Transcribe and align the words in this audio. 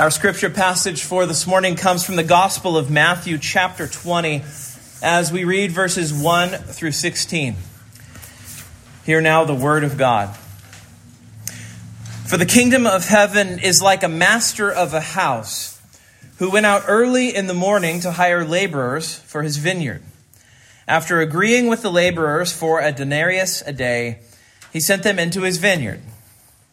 Our 0.00 0.10
scripture 0.10 0.48
passage 0.48 1.02
for 1.02 1.26
this 1.26 1.46
morning 1.46 1.76
comes 1.76 2.06
from 2.06 2.16
the 2.16 2.24
Gospel 2.24 2.78
of 2.78 2.90
Matthew, 2.90 3.36
chapter 3.36 3.86
20, 3.86 4.42
as 5.02 5.30
we 5.30 5.44
read 5.44 5.72
verses 5.72 6.10
1 6.10 6.52
through 6.52 6.92
16. 6.92 7.54
Hear 9.04 9.20
now 9.20 9.44
the 9.44 9.54
word 9.54 9.84
of 9.84 9.98
God. 9.98 10.34
For 12.26 12.38
the 12.38 12.46
kingdom 12.46 12.86
of 12.86 13.08
heaven 13.08 13.58
is 13.58 13.82
like 13.82 14.02
a 14.02 14.08
master 14.08 14.72
of 14.72 14.94
a 14.94 15.02
house 15.02 15.78
who 16.38 16.50
went 16.50 16.64
out 16.64 16.84
early 16.88 17.36
in 17.36 17.46
the 17.46 17.52
morning 17.52 18.00
to 18.00 18.12
hire 18.12 18.42
laborers 18.42 19.16
for 19.16 19.42
his 19.42 19.58
vineyard. 19.58 20.02
After 20.88 21.20
agreeing 21.20 21.66
with 21.66 21.82
the 21.82 21.92
laborers 21.92 22.50
for 22.54 22.80
a 22.80 22.90
denarius 22.90 23.60
a 23.66 23.72
day, 23.74 24.20
he 24.72 24.80
sent 24.80 25.02
them 25.02 25.18
into 25.18 25.42
his 25.42 25.58
vineyard. 25.58 26.00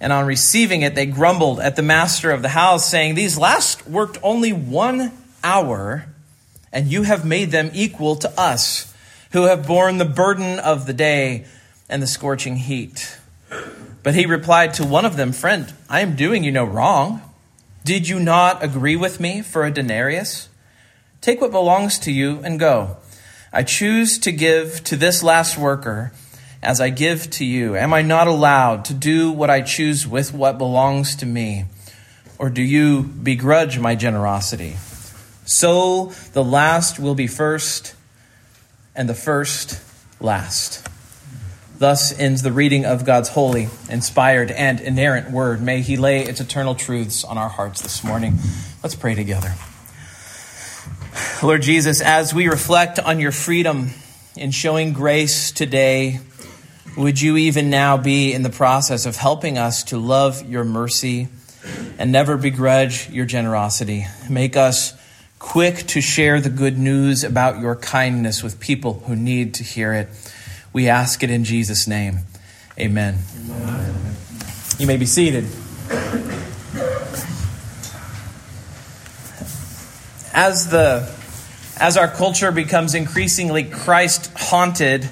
And 0.00 0.12
on 0.12 0.26
receiving 0.26 0.82
it, 0.82 0.94
they 0.94 1.06
grumbled 1.06 1.60
at 1.60 1.76
the 1.76 1.82
master 1.82 2.30
of 2.30 2.42
the 2.42 2.50
house, 2.50 2.88
saying, 2.88 3.14
These 3.14 3.36
last 3.36 3.86
worked 3.88 4.18
only 4.22 4.52
one 4.52 5.12
hour, 5.42 6.06
and 6.72 6.86
you 6.86 7.02
have 7.02 7.24
made 7.24 7.50
them 7.50 7.70
equal 7.74 8.16
to 8.16 8.40
us, 8.40 8.94
who 9.32 9.44
have 9.44 9.66
borne 9.66 9.98
the 9.98 10.04
burden 10.04 10.58
of 10.60 10.86
the 10.86 10.92
day 10.92 11.46
and 11.88 12.02
the 12.02 12.06
scorching 12.06 12.56
heat. 12.56 13.18
But 14.02 14.14
he 14.14 14.26
replied 14.26 14.74
to 14.74 14.84
one 14.84 15.04
of 15.04 15.16
them, 15.16 15.32
Friend, 15.32 15.72
I 15.88 16.00
am 16.00 16.16
doing 16.16 16.44
you 16.44 16.52
no 16.52 16.64
wrong. 16.64 17.22
Did 17.84 18.08
you 18.08 18.20
not 18.20 18.62
agree 18.62 18.96
with 18.96 19.18
me 19.18 19.42
for 19.42 19.64
a 19.64 19.70
denarius? 19.70 20.48
Take 21.20 21.40
what 21.40 21.50
belongs 21.50 21.98
to 22.00 22.12
you 22.12 22.40
and 22.44 22.60
go. 22.60 22.98
I 23.52 23.62
choose 23.64 24.18
to 24.20 24.30
give 24.30 24.84
to 24.84 24.96
this 24.96 25.22
last 25.22 25.58
worker 25.58 26.12
as 26.62 26.80
I 26.80 26.90
give 26.90 27.30
to 27.30 27.44
you. 27.44 27.76
Am 27.76 27.92
I 27.94 28.02
not 28.02 28.26
allowed 28.26 28.84
to 28.86 28.94
do 28.94 29.30
what 29.30 29.50
I 29.50 29.60
choose 29.60 30.06
with 30.06 30.32
what 30.32 30.58
belongs 30.58 31.16
to 31.16 31.26
me? 31.26 31.64
Or 32.38 32.50
do 32.50 32.62
you 32.62 33.02
begrudge 33.02 33.78
my 33.78 33.94
generosity? 33.94 34.76
So 35.44 36.12
the 36.32 36.44
last 36.44 36.98
will 36.98 37.14
be 37.14 37.26
first, 37.26 37.94
and 38.94 39.08
the 39.08 39.14
first 39.14 39.80
last. 40.20 40.86
Thus 41.78 42.18
ends 42.18 42.42
the 42.42 42.52
reading 42.52 42.84
of 42.84 43.04
God's 43.04 43.28
holy, 43.28 43.68
inspired, 43.88 44.50
and 44.50 44.80
inerrant 44.80 45.30
word. 45.30 45.62
May 45.62 45.80
He 45.80 45.96
lay 45.96 46.24
its 46.24 46.40
eternal 46.40 46.74
truths 46.74 47.24
on 47.24 47.38
our 47.38 47.48
hearts 47.48 47.80
this 47.82 48.02
morning. 48.02 48.38
Let's 48.82 48.96
pray 48.96 49.14
together. 49.14 49.54
Lord 51.42 51.62
Jesus, 51.62 52.00
as 52.00 52.34
we 52.34 52.48
reflect 52.48 52.98
on 52.98 53.20
your 53.20 53.32
freedom 53.32 53.90
in 54.36 54.50
showing 54.50 54.92
grace 54.92 55.52
today, 55.52 56.20
would 56.98 57.20
you 57.20 57.36
even 57.36 57.70
now 57.70 57.96
be 57.96 58.32
in 58.32 58.42
the 58.42 58.50
process 58.50 59.06
of 59.06 59.16
helping 59.16 59.56
us 59.56 59.84
to 59.84 59.96
love 59.96 60.42
your 60.50 60.64
mercy 60.64 61.28
and 61.96 62.10
never 62.10 62.36
begrudge 62.36 63.08
your 63.10 63.24
generosity? 63.24 64.06
Make 64.28 64.56
us 64.56 64.94
quick 65.38 65.86
to 65.86 66.00
share 66.00 66.40
the 66.40 66.50
good 66.50 66.76
news 66.76 67.22
about 67.22 67.60
your 67.60 67.76
kindness 67.76 68.42
with 68.42 68.58
people 68.58 68.94
who 69.06 69.14
need 69.14 69.54
to 69.54 69.62
hear 69.62 69.92
it. 69.92 70.08
We 70.72 70.88
ask 70.88 71.22
it 71.22 71.30
in 71.30 71.44
Jesus' 71.44 71.86
name. 71.86 72.18
Amen. 72.76 73.18
Amen. 73.48 74.16
You 74.78 74.88
may 74.88 74.96
be 74.96 75.06
seated. 75.06 75.44
As 80.34 80.68
the 80.68 81.16
as 81.80 81.96
our 81.96 82.08
culture 82.08 82.50
becomes 82.50 82.96
increasingly 82.96 83.62
Christ 83.62 84.32
haunted 84.36 85.08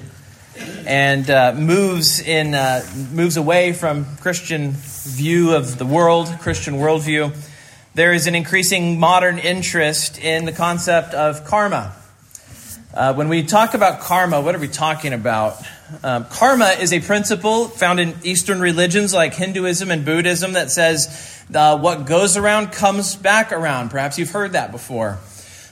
and 0.85 1.29
uh, 1.29 1.53
moves 1.53 2.19
in 2.19 2.53
uh, 2.53 2.85
moves 3.11 3.37
away 3.37 3.73
from 3.73 4.05
Christian 4.17 4.71
view 4.71 5.55
of 5.55 5.77
the 5.77 5.85
world, 5.85 6.27
Christian 6.39 6.75
worldview, 6.75 7.35
there 7.93 8.13
is 8.13 8.27
an 8.27 8.35
increasing 8.35 8.99
modern 8.99 9.39
interest 9.39 10.19
in 10.19 10.45
the 10.45 10.51
concept 10.51 11.13
of 11.13 11.45
karma. 11.45 11.95
Uh, 12.93 13.13
when 13.13 13.29
we 13.29 13.43
talk 13.43 13.73
about 13.73 13.99
karma, 13.99 14.41
what 14.41 14.55
are 14.55 14.59
we 14.59 14.67
talking 14.67 15.13
about? 15.13 15.57
Um, 16.03 16.25
karma 16.25 16.75
is 16.79 16.93
a 16.93 16.99
principle 16.99 17.67
found 17.67 17.99
in 17.99 18.13
Eastern 18.23 18.59
religions 18.59 19.13
like 19.13 19.33
Hinduism 19.33 19.91
and 19.91 20.03
Buddhism 20.03 20.53
that 20.53 20.71
says 20.71 21.43
uh, 21.53 21.77
what 21.77 22.05
goes 22.05 22.37
around 22.37 22.71
comes 22.71 23.15
back 23.15 23.51
around. 23.51 23.89
Perhaps 23.89 24.17
you've 24.19 24.31
heard 24.31 24.53
that 24.53 24.71
before 24.71 25.19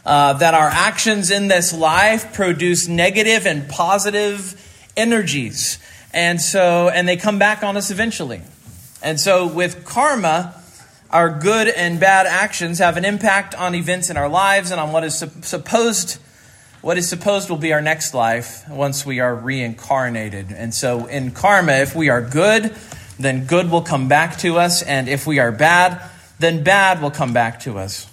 uh, 0.06 0.34
that 0.34 0.54
our 0.54 0.70
actions 0.70 1.32
in 1.32 1.48
this 1.48 1.74
life 1.74 2.34
produce 2.34 2.88
negative 2.88 3.48
and 3.48 3.68
positive 3.68 4.62
energies. 4.98 5.80
And 6.14 6.42
so, 6.42 6.90
and 6.90 7.08
they 7.08 7.18
come 7.18 7.40
back 7.40 7.64
on 7.64 7.78
us 7.78 7.92
eventually. 7.92 8.42
And 9.04 9.20
so, 9.20 9.48
with 9.48 9.86
karma, 9.86 10.62
our 11.10 11.30
good 11.30 11.68
and 11.68 12.00
bad 12.00 12.26
actions 12.26 12.80
have 12.80 12.98
an 12.98 13.06
impact 13.06 13.54
on 13.56 13.76
events 13.76 14.10
in 14.10 14.18
our 14.18 14.30
lives 14.30 14.72
and 14.72 14.80
on 14.80 14.92
what 14.92 15.04
is 15.04 15.18
supposed 15.18 16.20
what 16.86 17.00
is 17.00 17.10
supposed 17.10 17.50
will 17.50 17.58
be 17.58 17.74
our 17.74 17.82
next 17.82 18.14
life 18.14 18.70
once 18.70 19.08
we 19.08 19.20
are 19.20 19.34
reincarnated. 19.34 20.52
And 20.52 20.72
so 20.72 21.08
in 21.08 21.32
karma, 21.32 21.72
if 21.78 21.96
we 21.96 22.10
are 22.10 22.22
good, 22.22 22.76
then 23.18 23.46
good 23.46 23.72
will 23.72 23.82
come 23.82 24.08
back 24.08 24.38
to 24.40 24.60
us, 24.60 24.84
and 24.84 25.10
if 25.10 25.26
we 25.26 25.40
are 25.40 25.52
bad, 25.52 26.00
then 26.38 26.64
bad 26.64 27.02
will 27.02 27.10
come 27.10 27.34
back 27.34 27.62
to 27.62 27.80
us. 27.80 28.08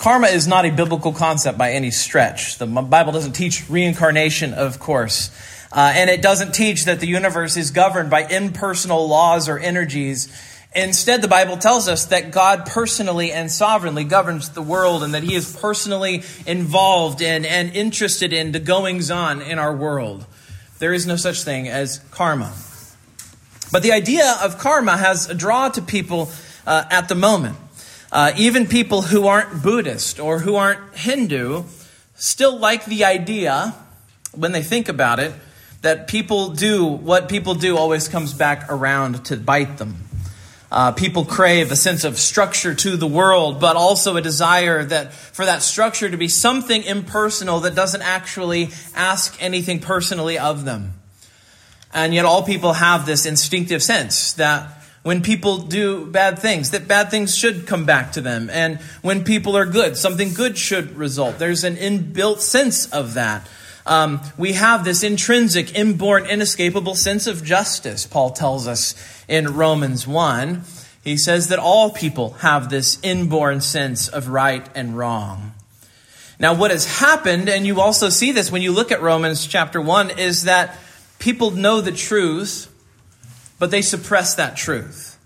Karma 0.00 0.28
is 0.28 0.48
not 0.48 0.64
a 0.64 0.70
biblical 0.70 1.12
concept 1.12 1.58
by 1.58 1.72
any 1.72 1.90
stretch. 1.90 2.56
The 2.56 2.64
Bible 2.64 3.12
doesn't 3.12 3.34
teach 3.34 3.68
reincarnation, 3.68 4.54
of 4.54 4.78
course. 4.78 5.30
Uh, 5.70 5.92
and 5.94 6.08
it 6.08 6.22
doesn't 6.22 6.52
teach 6.52 6.86
that 6.86 7.00
the 7.00 7.06
universe 7.06 7.58
is 7.58 7.70
governed 7.70 8.08
by 8.08 8.22
impersonal 8.22 9.06
laws 9.06 9.46
or 9.46 9.58
energies. 9.58 10.34
Instead, 10.74 11.20
the 11.20 11.28
Bible 11.28 11.58
tells 11.58 11.86
us 11.86 12.06
that 12.06 12.30
God 12.30 12.64
personally 12.64 13.30
and 13.30 13.50
sovereignly 13.50 14.04
governs 14.04 14.48
the 14.48 14.62
world 14.62 15.02
and 15.02 15.12
that 15.12 15.22
He 15.22 15.34
is 15.34 15.54
personally 15.54 16.22
involved 16.46 17.20
in 17.20 17.44
and 17.44 17.70
interested 17.76 18.32
in 18.32 18.52
the 18.52 18.58
goings 18.58 19.10
on 19.10 19.42
in 19.42 19.58
our 19.58 19.76
world. 19.76 20.24
There 20.78 20.94
is 20.94 21.06
no 21.06 21.16
such 21.16 21.42
thing 21.42 21.68
as 21.68 21.98
karma. 22.10 22.54
But 23.70 23.82
the 23.82 23.92
idea 23.92 24.38
of 24.42 24.56
karma 24.56 24.96
has 24.96 25.28
a 25.28 25.34
draw 25.34 25.68
to 25.68 25.82
people 25.82 26.30
uh, 26.66 26.84
at 26.90 27.10
the 27.10 27.14
moment. 27.14 27.58
Uh, 28.12 28.32
even 28.36 28.66
people 28.66 29.02
who 29.02 29.28
aren't 29.28 29.62
Buddhist 29.62 30.18
or 30.18 30.40
who 30.40 30.56
aren't 30.56 30.96
Hindu 30.96 31.64
still 32.16 32.58
like 32.58 32.84
the 32.84 33.04
idea, 33.04 33.74
when 34.34 34.52
they 34.52 34.62
think 34.62 34.88
about 34.88 35.20
it, 35.20 35.32
that 35.82 36.08
people 36.08 36.50
do, 36.50 36.84
what 36.84 37.28
people 37.28 37.54
do 37.54 37.76
always 37.78 38.08
comes 38.08 38.34
back 38.34 38.70
around 38.70 39.24
to 39.26 39.36
bite 39.36 39.78
them. 39.78 39.96
Uh, 40.72 40.92
people 40.92 41.24
crave 41.24 41.72
a 41.72 41.76
sense 41.76 42.04
of 42.04 42.18
structure 42.18 42.74
to 42.74 42.96
the 42.96 43.06
world, 43.06 43.60
but 43.60 43.76
also 43.76 44.16
a 44.16 44.20
desire 44.20 44.84
that 44.84 45.12
for 45.12 45.44
that 45.44 45.62
structure 45.62 46.08
to 46.08 46.16
be 46.16 46.28
something 46.28 46.84
impersonal 46.84 47.60
that 47.60 47.74
doesn't 47.74 48.02
actually 48.02 48.70
ask 48.94 49.36
anything 49.40 49.80
personally 49.80 50.38
of 50.38 50.64
them. 50.64 50.94
And 51.92 52.14
yet, 52.14 52.24
all 52.24 52.44
people 52.44 52.74
have 52.74 53.04
this 53.04 53.26
instinctive 53.26 53.82
sense 53.82 54.34
that 54.34 54.79
when 55.02 55.22
people 55.22 55.58
do 55.58 56.06
bad 56.06 56.38
things, 56.38 56.70
that 56.70 56.86
bad 56.86 57.10
things 57.10 57.36
should 57.36 57.66
come 57.66 57.86
back 57.86 58.12
to 58.12 58.20
them. 58.20 58.50
And 58.50 58.78
when 59.00 59.24
people 59.24 59.56
are 59.56 59.64
good, 59.64 59.96
something 59.96 60.34
good 60.34 60.58
should 60.58 60.96
result. 60.96 61.38
There's 61.38 61.64
an 61.64 61.76
inbuilt 61.76 62.40
sense 62.40 62.90
of 62.92 63.14
that. 63.14 63.48
Um, 63.86 64.20
we 64.36 64.52
have 64.52 64.84
this 64.84 65.02
intrinsic, 65.02 65.74
inborn, 65.74 66.26
inescapable 66.26 66.94
sense 66.94 67.26
of 67.26 67.42
justice, 67.42 68.06
Paul 68.06 68.30
tells 68.30 68.66
us 68.66 68.94
in 69.26 69.54
Romans 69.54 70.06
1. 70.06 70.62
He 71.02 71.16
says 71.16 71.48
that 71.48 71.58
all 71.58 71.90
people 71.90 72.34
have 72.34 72.68
this 72.68 72.98
inborn 73.02 73.62
sense 73.62 74.08
of 74.08 74.28
right 74.28 74.68
and 74.74 74.98
wrong. 74.98 75.54
Now, 76.38 76.54
what 76.54 76.70
has 76.70 76.86
happened, 77.00 77.48
and 77.48 77.66
you 77.66 77.80
also 77.80 78.10
see 78.10 78.32
this 78.32 78.52
when 78.52 78.62
you 78.62 78.72
look 78.72 78.92
at 78.92 79.00
Romans 79.00 79.46
chapter 79.46 79.80
1, 79.80 80.18
is 80.18 80.44
that 80.44 80.76
people 81.18 81.50
know 81.50 81.80
the 81.80 81.92
truth, 81.92 82.70
but 83.60 83.70
they 83.70 83.82
suppress 83.82 84.34
that 84.34 84.56
truth. 84.56 85.16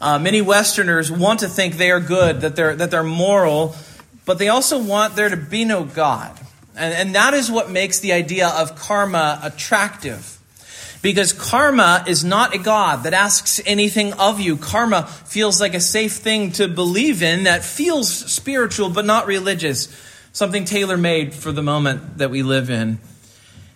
Uh, 0.00 0.18
many 0.18 0.42
Westerners 0.42 1.10
want 1.10 1.40
to 1.40 1.48
think 1.48 1.76
they 1.76 1.90
are 1.90 2.00
good, 2.00 2.42
that 2.42 2.54
they're, 2.54 2.76
that 2.76 2.90
they're 2.90 3.02
moral, 3.02 3.74
but 4.26 4.38
they 4.38 4.48
also 4.48 4.82
want 4.82 5.16
there 5.16 5.30
to 5.30 5.36
be 5.36 5.64
no 5.64 5.84
God. 5.84 6.38
And, 6.76 6.92
and 6.92 7.14
that 7.14 7.32
is 7.32 7.50
what 7.50 7.70
makes 7.70 8.00
the 8.00 8.12
idea 8.12 8.48
of 8.48 8.76
karma 8.76 9.40
attractive. 9.42 10.34
Because 11.00 11.32
karma 11.32 12.04
is 12.08 12.24
not 12.24 12.54
a 12.54 12.58
God 12.58 13.04
that 13.04 13.14
asks 13.14 13.60
anything 13.64 14.12
of 14.14 14.40
you. 14.40 14.56
Karma 14.56 15.06
feels 15.06 15.60
like 15.60 15.74
a 15.74 15.80
safe 15.80 16.14
thing 16.14 16.50
to 16.52 16.66
believe 16.66 17.22
in 17.22 17.44
that 17.44 17.64
feels 17.64 18.10
spiritual 18.10 18.90
but 18.90 19.04
not 19.04 19.26
religious. 19.26 19.88
Something 20.32 20.64
tailor 20.64 20.96
made 20.96 21.34
for 21.34 21.52
the 21.52 21.62
moment 21.62 22.18
that 22.18 22.30
we 22.30 22.42
live 22.42 22.68
in. 22.68 22.98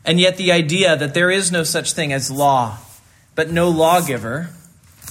And 0.05 0.19
yet, 0.19 0.37
the 0.37 0.51
idea 0.51 0.97
that 0.97 1.15
there 1.15 1.31
is 1.31 1.53
no 1.53 1.63
such 1.63 1.93
thing 1.93 2.13
as 2.13 2.29
law, 2.29 2.77
but 3.34 3.50
no 3.50 3.69
lawgiver, 3.70 4.50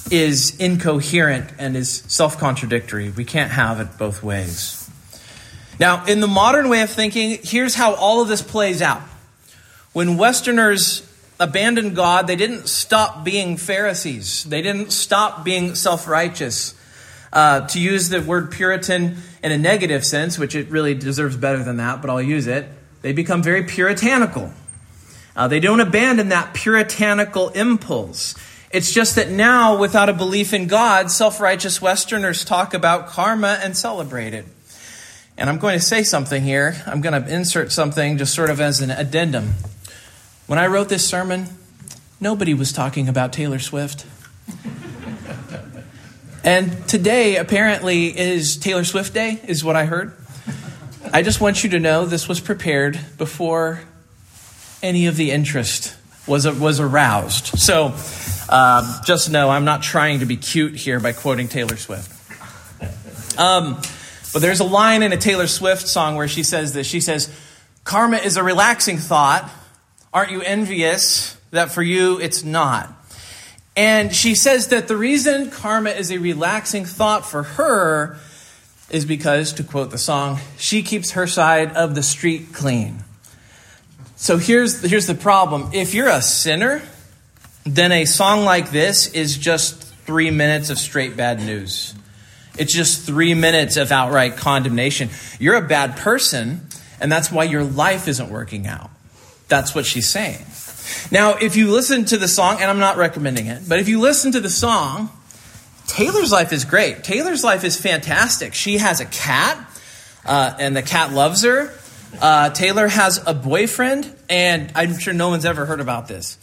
is 0.09 0.57
incoherent 0.59 1.51
and 1.57 1.77
is 1.77 1.89
self 2.07 2.37
contradictory. 2.37 3.09
We 3.09 3.25
can't 3.25 3.51
have 3.51 3.79
it 3.79 3.97
both 3.97 4.23
ways. 4.23 4.89
Now, 5.79 6.05
in 6.05 6.19
the 6.19 6.27
modern 6.27 6.69
way 6.69 6.81
of 6.81 6.89
thinking, 6.89 7.39
here's 7.41 7.75
how 7.75 7.95
all 7.95 8.21
of 8.21 8.27
this 8.27 8.41
plays 8.41 8.81
out. 8.81 9.01
When 9.93 10.17
Westerners 10.17 11.07
abandoned 11.39 11.95
God, 11.95 12.27
they 12.27 12.35
didn't 12.35 12.67
stop 12.67 13.23
being 13.23 13.57
Pharisees, 13.57 14.43
they 14.43 14.61
didn't 14.61 14.91
stop 14.91 15.43
being 15.43 15.75
self 15.75 16.07
righteous. 16.07 16.75
Uh, 17.33 17.65
to 17.65 17.79
use 17.79 18.09
the 18.09 18.21
word 18.21 18.51
Puritan 18.51 19.15
in 19.41 19.53
a 19.53 19.57
negative 19.57 20.05
sense, 20.05 20.37
which 20.37 20.53
it 20.53 20.69
really 20.69 20.93
deserves 20.93 21.37
better 21.37 21.63
than 21.63 21.77
that, 21.77 22.01
but 22.01 22.09
I'll 22.09 22.21
use 22.21 22.45
it, 22.45 22.65
they 23.03 23.13
become 23.13 23.41
very 23.41 23.63
puritanical. 23.63 24.51
Uh, 25.35 25.47
they 25.47 25.59
don't 25.59 25.79
abandon 25.79 26.29
that 26.29 26.53
puritanical 26.53 27.49
impulse. 27.49 28.35
It's 28.71 28.93
just 28.93 29.15
that 29.15 29.29
now, 29.29 29.77
without 29.77 30.09
a 30.09 30.13
belief 30.13 30.53
in 30.53 30.67
God, 30.67 31.11
self 31.11 31.39
righteous 31.39 31.81
Westerners 31.81 32.45
talk 32.45 32.73
about 32.73 33.07
karma 33.07 33.59
and 33.61 33.75
celebrate 33.75 34.33
it. 34.33 34.45
And 35.37 35.49
I'm 35.49 35.57
going 35.57 35.77
to 35.77 35.83
say 35.83 36.03
something 36.03 36.41
here. 36.41 36.81
I'm 36.85 37.01
going 37.01 37.21
to 37.21 37.33
insert 37.33 37.71
something 37.71 38.17
just 38.17 38.33
sort 38.33 38.49
of 38.49 38.61
as 38.61 38.81
an 38.81 38.91
addendum. 38.91 39.53
When 40.47 40.59
I 40.59 40.67
wrote 40.67 40.89
this 40.89 41.07
sermon, 41.07 41.47
nobody 42.19 42.53
was 42.53 42.71
talking 42.71 43.07
about 43.07 43.33
Taylor 43.33 43.59
Swift. 43.59 44.05
and 46.43 46.87
today, 46.87 47.37
apparently, 47.37 48.17
is 48.17 48.57
Taylor 48.57 48.83
Swift 48.83 49.13
Day, 49.13 49.39
is 49.47 49.63
what 49.63 49.75
I 49.75 49.85
heard. 49.85 50.13
I 51.13 51.23
just 51.23 51.41
want 51.41 51.63
you 51.63 51.71
to 51.71 51.79
know 51.79 52.05
this 52.05 52.27
was 52.27 52.39
prepared 52.39 52.99
before 53.17 53.81
any 54.83 55.07
of 55.07 55.15
the 55.15 55.31
interest 55.31 55.95
was, 56.27 56.47
was 56.47 56.79
aroused. 56.79 57.47
So 57.59 57.93
uh, 58.49 59.03
just 59.03 59.31
know 59.31 59.49
I'm 59.49 59.65
not 59.65 59.83
trying 59.83 60.19
to 60.19 60.25
be 60.25 60.37
cute 60.37 60.75
here 60.75 60.99
by 60.99 61.13
quoting 61.13 61.47
Taylor 61.47 61.77
Swift. 61.77 62.09
Um, 63.39 63.81
but 64.33 64.41
there's 64.41 64.59
a 64.59 64.65
line 64.65 65.03
in 65.03 65.13
a 65.13 65.17
Taylor 65.17 65.47
Swift 65.47 65.87
song 65.87 66.15
where 66.15 66.27
she 66.27 66.43
says 66.43 66.73
this. 66.73 66.87
She 66.87 67.01
says, 67.01 67.29
Karma 67.83 68.17
is 68.17 68.37
a 68.37 68.43
relaxing 68.43 68.97
thought. 68.97 69.49
Aren't 70.13 70.31
you 70.31 70.41
envious 70.41 71.37
that 71.51 71.71
for 71.71 71.81
you 71.81 72.19
it's 72.19 72.43
not? 72.43 72.93
And 73.75 74.13
she 74.13 74.35
says 74.35 74.67
that 74.67 74.87
the 74.87 74.97
reason 74.97 75.49
karma 75.49 75.91
is 75.91 76.11
a 76.11 76.17
relaxing 76.17 76.85
thought 76.85 77.25
for 77.25 77.43
her 77.43 78.17
is 78.89 79.05
because, 79.05 79.53
to 79.53 79.63
quote 79.63 79.91
the 79.91 79.97
song, 79.97 80.39
she 80.57 80.83
keeps 80.83 81.11
her 81.11 81.25
side 81.25 81.71
of 81.73 81.95
the 81.95 82.03
street 82.03 82.53
clean. 82.53 83.03
So 84.21 84.37
here's, 84.37 84.83
here's 84.83 85.07
the 85.07 85.15
problem. 85.15 85.71
If 85.73 85.95
you're 85.95 86.07
a 86.07 86.21
sinner, 86.21 86.83
then 87.63 87.91
a 87.91 88.05
song 88.05 88.45
like 88.45 88.69
this 88.69 89.07
is 89.07 89.35
just 89.35 89.81
three 89.81 90.29
minutes 90.29 90.69
of 90.69 90.77
straight 90.77 91.17
bad 91.17 91.39
news. 91.39 91.95
It's 92.55 92.71
just 92.71 93.01
three 93.01 93.33
minutes 93.33 93.77
of 93.77 93.91
outright 93.91 94.37
condemnation. 94.37 95.09
You're 95.39 95.55
a 95.55 95.67
bad 95.67 95.97
person, 95.97 96.67
and 96.99 97.11
that's 97.11 97.31
why 97.31 97.45
your 97.45 97.63
life 97.63 98.07
isn't 98.07 98.29
working 98.29 98.67
out. 98.67 98.91
That's 99.47 99.73
what 99.73 99.87
she's 99.87 100.07
saying. 100.07 100.45
Now, 101.09 101.37
if 101.41 101.55
you 101.55 101.71
listen 101.71 102.05
to 102.05 102.17
the 102.17 102.27
song, 102.27 102.57
and 102.61 102.69
I'm 102.69 102.77
not 102.77 102.97
recommending 102.97 103.47
it, 103.47 103.67
but 103.67 103.79
if 103.79 103.89
you 103.89 103.99
listen 103.99 104.33
to 104.33 104.39
the 104.39 104.51
song, 104.51 105.09
Taylor's 105.87 106.31
life 106.31 106.53
is 106.53 106.63
great. 106.63 107.03
Taylor's 107.03 107.43
life 107.43 107.63
is 107.63 107.75
fantastic. 107.75 108.53
She 108.53 108.77
has 108.77 108.99
a 108.99 109.05
cat, 109.05 109.57
uh, 110.27 110.53
and 110.59 110.77
the 110.77 110.83
cat 110.83 111.11
loves 111.11 111.41
her. 111.41 111.73
Uh, 112.19 112.49
Taylor 112.49 112.87
has 112.87 113.21
a 113.25 113.33
boyfriend, 113.33 114.11
and 114.29 114.71
I'm 114.75 114.97
sure 114.97 115.13
no 115.13 115.29
one's 115.29 115.45
ever 115.45 115.65
heard 115.65 115.79
about 115.79 116.07
this. 116.07 116.37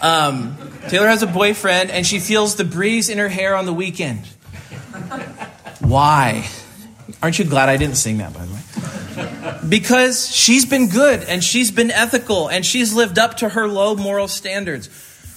Um, 0.00 0.56
Taylor 0.88 1.08
has 1.08 1.22
a 1.22 1.26
boyfriend, 1.26 1.90
and 1.90 2.06
she 2.06 2.18
feels 2.18 2.56
the 2.56 2.64
breeze 2.64 3.08
in 3.08 3.18
her 3.18 3.28
hair 3.28 3.56
on 3.56 3.66
the 3.66 3.72
weekend. 3.72 4.26
Why? 5.80 6.48
Aren't 7.22 7.38
you 7.38 7.44
glad 7.44 7.68
I 7.68 7.76
didn't 7.76 7.96
sing 7.96 8.18
that, 8.18 8.32
by 8.32 8.44
the 8.44 8.52
way? 8.52 8.60
Because 9.68 10.28
she's 10.28 10.66
been 10.66 10.88
good 10.88 11.22
and 11.24 11.42
she's 11.42 11.70
been 11.70 11.90
ethical 11.90 12.48
and 12.48 12.66
she's 12.66 12.92
lived 12.92 13.18
up 13.18 13.38
to 13.38 13.48
her 13.48 13.68
low 13.68 13.94
moral 13.94 14.28
standards. 14.28 14.88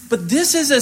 But 0.10 0.30
this 0.30 0.56
is 0.56 0.72
a 0.72 0.82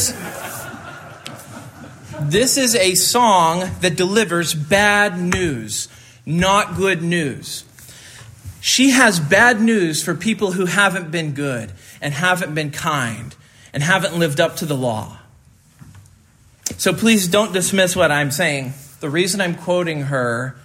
this 2.21 2.57
is 2.57 2.75
a 2.75 2.95
song 2.95 3.69
that 3.81 3.95
delivers 3.95 4.53
bad 4.53 5.19
news, 5.19 5.89
not 6.25 6.75
good 6.75 7.03
news. 7.03 7.65
She 8.65 8.89
has 8.89 9.19
bad 9.19 9.62
news 9.62 10.01
for 10.01 10.15
people 10.15 10.53
who 10.53 10.65
haven't 10.65 11.12
been 11.12 11.35
good 11.35 11.71
and 12.01 12.12
haven't 12.12 12.56
been 12.56 12.71
kind 12.71 13.35
and 13.71 13.83
haven't 13.83 14.17
lived 14.17 14.39
up 14.39 14.56
to 14.56 14.65
the 14.65 14.73
law. 14.75 15.19
So 16.77 16.91
please 16.91 17.27
don't 17.27 17.53
dismiss 17.53 17.95
what 17.95 18.12
I'm 18.12 18.31
saying. 18.31 18.73
The 19.01 19.09
reason 19.12 19.39
I'm 19.39 19.53
quoting 19.53 20.06
her 20.06 20.56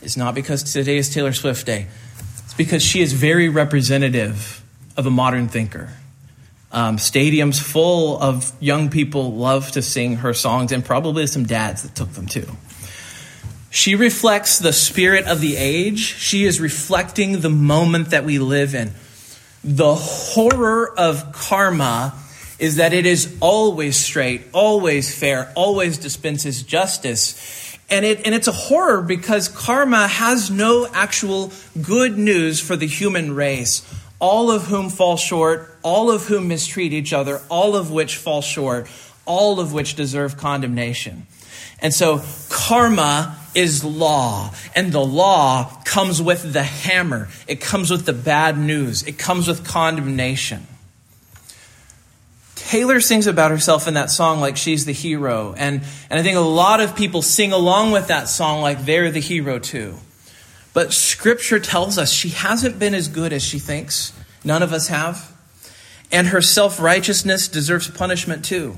is 0.00 0.16
not 0.16 0.36
because 0.36 0.62
today 0.62 0.96
is 0.96 1.12
Taylor 1.12 1.32
Swift 1.32 1.66
Day, 1.66 1.88
it's 2.44 2.54
because 2.54 2.84
she 2.84 3.00
is 3.00 3.14
very 3.14 3.48
representative 3.48 4.62
of 4.96 5.06
a 5.06 5.10
modern 5.10 5.48
thinker. 5.48 5.92
Um, 6.70 6.98
stadiums 6.98 7.60
full 7.60 8.16
of 8.22 8.52
young 8.60 8.90
people 8.90 9.32
love 9.32 9.72
to 9.72 9.82
sing 9.82 10.18
her 10.18 10.34
songs, 10.34 10.70
and 10.70 10.84
probably 10.84 11.26
some 11.26 11.46
dads 11.46 11.82
that 11.82 11.96
took 11.96 12.12
them 12.12 12.26
too. 12.26 12.46
She 13.70 13.94
reflects 13.94 14.58
the 14.58 14.72
spirit 14.72 15.26
of 15.26 15.40
the 15.40 15.56
age. 15.56 16.00
She 16.00 16.44
is 16.44 16.60
reflecting 16.60 17.40
the 17.40 17.50
moment 17.50 18.10
that 18.10 18.24
we 18.24 18.40
live 18.40 18.74
in. 18.74 18.92
The 19.62 19.94
horror 19.94 20.92
of 20.98 21.32
karma 21.32 22.14
is 22.58 22.76
that 22.76 22.92
it 22.92 23.06
is 23.06 23.36
always 23.40 23.96
straight, 23.96 24.42
always 24.52 25.14
fair, 25.16 25.52
always 25.54 25.98
dispenses 25.98 26.64
justice. 26.64 27.78
And, 27.88 28.04
it, 28.04 28.26
and 28.26 28.34
it's 28.34 28.48
a 28.48 28.52
horror 28.52 29.02
because 29.02 29.48
karma 29.48 30.08
has 30.08 30.50
no 30.50 30.88
actual 30.92 31.52
good 31.80 32.18
news 32.18 32.60
for 32.60 32.76
the 32.76 32.86
human 32.86 33.34
race, 33.34 33.82
all 34.18 34.50
of 34.50 34.64
whom 34.64 34.90
fall 34.90 35.16
short, 35.16 35.78
all 35.82 36.10
of 36.10 36.26
whom 36.26 36.48
mistreat 36.48 36.92
each 36.92 37.12
other, 37.12 37.40
all 37.48 37.76
of 37.76 37.90
which 37.90 38.16
fall 38.16 38.42
short, 38.42 38.88
all 39.26 39.60
of 39.60 39.72
which 39.72 39.94
deserve 39.94 40.36
condemnation. 40.36 41.26
And 41.82 41.94
so 41.94 42.18
karma 42.68 43.36
is 43.54 43.84
law, 43.84 44.52
and 44.76 44.92
the 44.92 45.04
law 45.04 45.82
comes 45.84 46.22
with 46.22 46.52
the 46.52 46.62
hammer. 46.62 47.28
It 47.48 47.60
comes 47.60 47.90
with 47.90 48.06
the 48.06 48.12
bad 48.12 48.58
news. 48.58 49.02
It 49.02 49.18
comes 49.18 49.48
with 49.48 49.66
condemnation. 49.66 50.66
Taylor 52.54 53.00
sings 53.00 53.26
about 53.26 53.50
herself 53.50 53.88
in 53.88 53.94
that 53.94 54.10
song 54.10 54.40
like 54.40 54.56
she's 54.56 54.84
the 54.84 54.92
hero. 54.92 55.54
And, 55.56 55.82
and 56.08 56.20
I 56.20 56.22
think 56.22 56.36
a 56.36 56.40
lot 56.40 56.80
of 56.80 56.94
people 56.94 57.22
sing 57.22 57.52
along 57.52 57.90
with 57.90 58.08
that 58.08 58.28
song 58.28 58.60
like 58.60 58.84
they're 58.84 59.10
the 59.10 59.20
hero 59.20 59.58
too. 59.58 59.96
But 60.72 60.92
scripture 60.92 61.58
tells 61.58 61.98
us 61.98 62.12
she 62.12 62.28
hasn't 62.28 62.78
been 62.78 62.94
as 62.94 63.08
good 63.08 63.32
as 63.32 63.42
she 63.42 63.58
thinks. 63.58 64.12
None 64.44 64.62
of 64.62 64.72
us 64.72 64.86
have. 64.86 65.32
And 66.12 66.28
her 66.28 66.42
self 66.42 66.80
righteousness 66.80 67.48
deserves 67.48 67.90
punishment 67.90 68.44
too. 68.44 68.76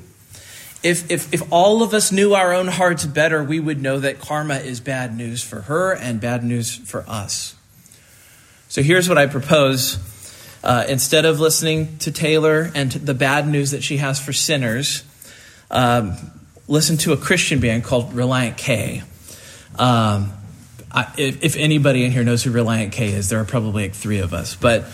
If, 0.83 1.11
if, 1.11 1.33
if 1.33 1.53
all 1.53 1.83
of 1.83 1.95
us 1.95 2.11
knew 2.11 2.35
our 2.35 2.53
own 2.53 2.67
hearts 2.67 3.05
better, 3.07 3.43
we 3.43 3.61
would 3.61 3.81
know 3.81 4.01
that 4.01 4.19
karma 4.19 4.57
is 4.57 4.81
bad 4.81 5.17
news 5.17 5.43
for 5.43 5.63
her 5.63 5.93
and 5.93 6.21
bad 6.21 6.43
news 6.43 6.75
for 6.75 7.05
us. 7.09 7.55
So 8.69 8.83
here's 8.83 9.09
what 9.09 9.19
I 9.19 9.27
propose 9.27 9.99
uh, 10.65 10.85
instead 10.89 11.25
of 11.25 11.41
listening 11.41 11.99
to 11.99 12.11
Taylor 12.11 12.71
and 12.75 12.91
to 12.93 12.99
the 12.99 13.15
bad 13.15 13.47
news 13.47 13.73
that 13.73 13.83
she 13.83 13.99
has 13.99 14.21
for 14.21 14.33
sinners, 14.33 15.05
um, 15.71 16.17
listen 16.69 16.97
to 16.99 17.13
a 17.13 17.17
Christian 17.17 17.61
band 17.61 17.85
called 17.85 18.13
Relient 18.13 18.57
K. 18.57 19.03
Um, 19.79 20.33
I, 20.91 21.13
if, 21.17 21.43
if, 21.43 21.57
anybody 21.57 22.05
in 22.05 22.13
here 22.13 22.23
knows 22.23 22.43
who 22.43 22.53
Relient 22.53 22.93
K 22.93 23.13
is, 23.13 23.29
there 23.29 23.41
are 23.41 23.45
probably 23.45 23.85
like 23.85 23.95
three 23.95 24.19
of 24.19 24.35
us. 24.35 24.55
But 24.55 24.85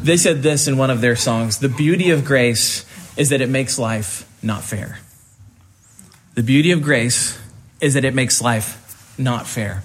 they 0.00 0.16
said 0.16 0.42
this 0.42 0.68
in 0.68 0.76
one 0.76 0.90
of 0.90 1.00
their 1.00 1.16
songs 1.16 1.58
The 1.58 1.68
beauty 1.68 2.10
of 2.10 2.24
grace 2.24 2.84
is 3.16 3.30
that 3.30 3.40
it 3.40 3.48
makes 3.48 3.78
life 3.78 4.28
not 4.42 4.62
fair. 4.62 4.98
The 6.38 6.44
beauty 6.44 6.70
of 6.70 6.82
grace 6.82 7.36
is 7.80 7.94
that 7.94 8.04
it 8.04 8.14
makes 8.14 8.40
life 8.40 9.18
not 9.18 9.48
fair. 9.48 9.82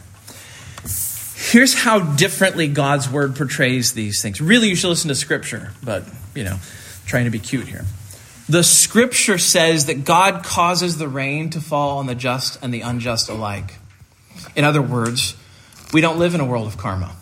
here's 1.49 1.73
how 1.73 1.99
differently 2.13 2.67
God's 2.67 3.09
word 3.09 3.35
portrays 3.35 3.93
these 3.93 4.21
things. 4.21 4.39
Really, 4.39 4.69
you 4.69 4.75
should 4.75 4.89
listen 4.89 5.07
to 5.07 5.15
scripture, 5.15 5.71
but, 5.83 6.03
you 6.35 6.43
know, 6.43 6.59
trying 7.07 7.25
to 7.25 7.31
be 7.31 7.39
cute 7.39 7.67
here. 7.67 7.85
The 8.47 8.63
scripture 8.63 9.39
says 9.39 9.87
that 9.87 10.05
God 10.05 10.43
causes 10.43 10.99
the 10.99 11.07
rain 11.07 11.49
to 11.49 11.59
fall 11.59 11.97
on 11.97 12.05
the 12.05 12.13
just 12.13 12.63
and 12.63 12.71
the 12.71 12.81
unjust 12.81 13.29
alike. 13.29 13.79
In 14.55 14.63
other 14.63 14.83
words, 14.83 15.35
we 15.91 16.01
don't 16.01 16.19
live 16.19 16.35
in 16.35 16.39
a 16.39 16.45
world 16.45 16.67
of 16.67 16.77
karma. 16.77 17.15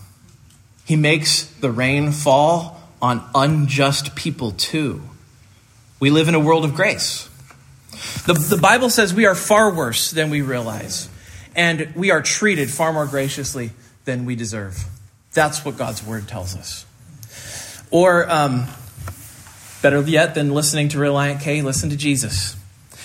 He 0.83 0.97
makes 0.97 1.45
the 1.45 1.71
rain 1.71 2.11
fall 2.11 2.81
on 3.01 3.23
unjust 3.33 4.13
people 4.13 4.51
too. 4.51 5.01
We 6.01 6.09
live 6.09 6.27
in 6.27 6.35
a 6.35 6.39
world 6.39 6.65
of 6.65 6.75
grace. 6.75 7.29
The, 8.25 8.33
the 8.33 8.57
Bible 8.57 8.89
says 8.89 9.13
we 9.13 9.25
are 9.25 9.35
far 9.35 9.73
worse 9.73 10.11
than 10.11 10.29
we 10.29 10.41
realize, 10.41 11.09
and 11.55 11.93
we 11.95 12.11
are 12.11 12.21
treated 12.21 12.69
far 12.69 12.93
more 12.93 13.05
graciously 13.05 13.71
than 14.05 14.25
we 14.25 14.35
deserve. 14.35 14.83
That's 15.33 15.63
what 15.63 15.77
God's 15.77 16.03
word 16.03 16.27
tells 16.27 16.55
us. 16.55 16.85
Or, 17.91 18.29
um, 18.29 18.67
better 19.81 20.01
yet 20.01 20.35
than 20.35 20.53
listening 20.53 20.89
to 20.89 20.97
Relient 20.97 21.41
K, 21.41 21.61
listen 21.61 21.89
to 21.89 21.97
Jesus. 21.97 22.55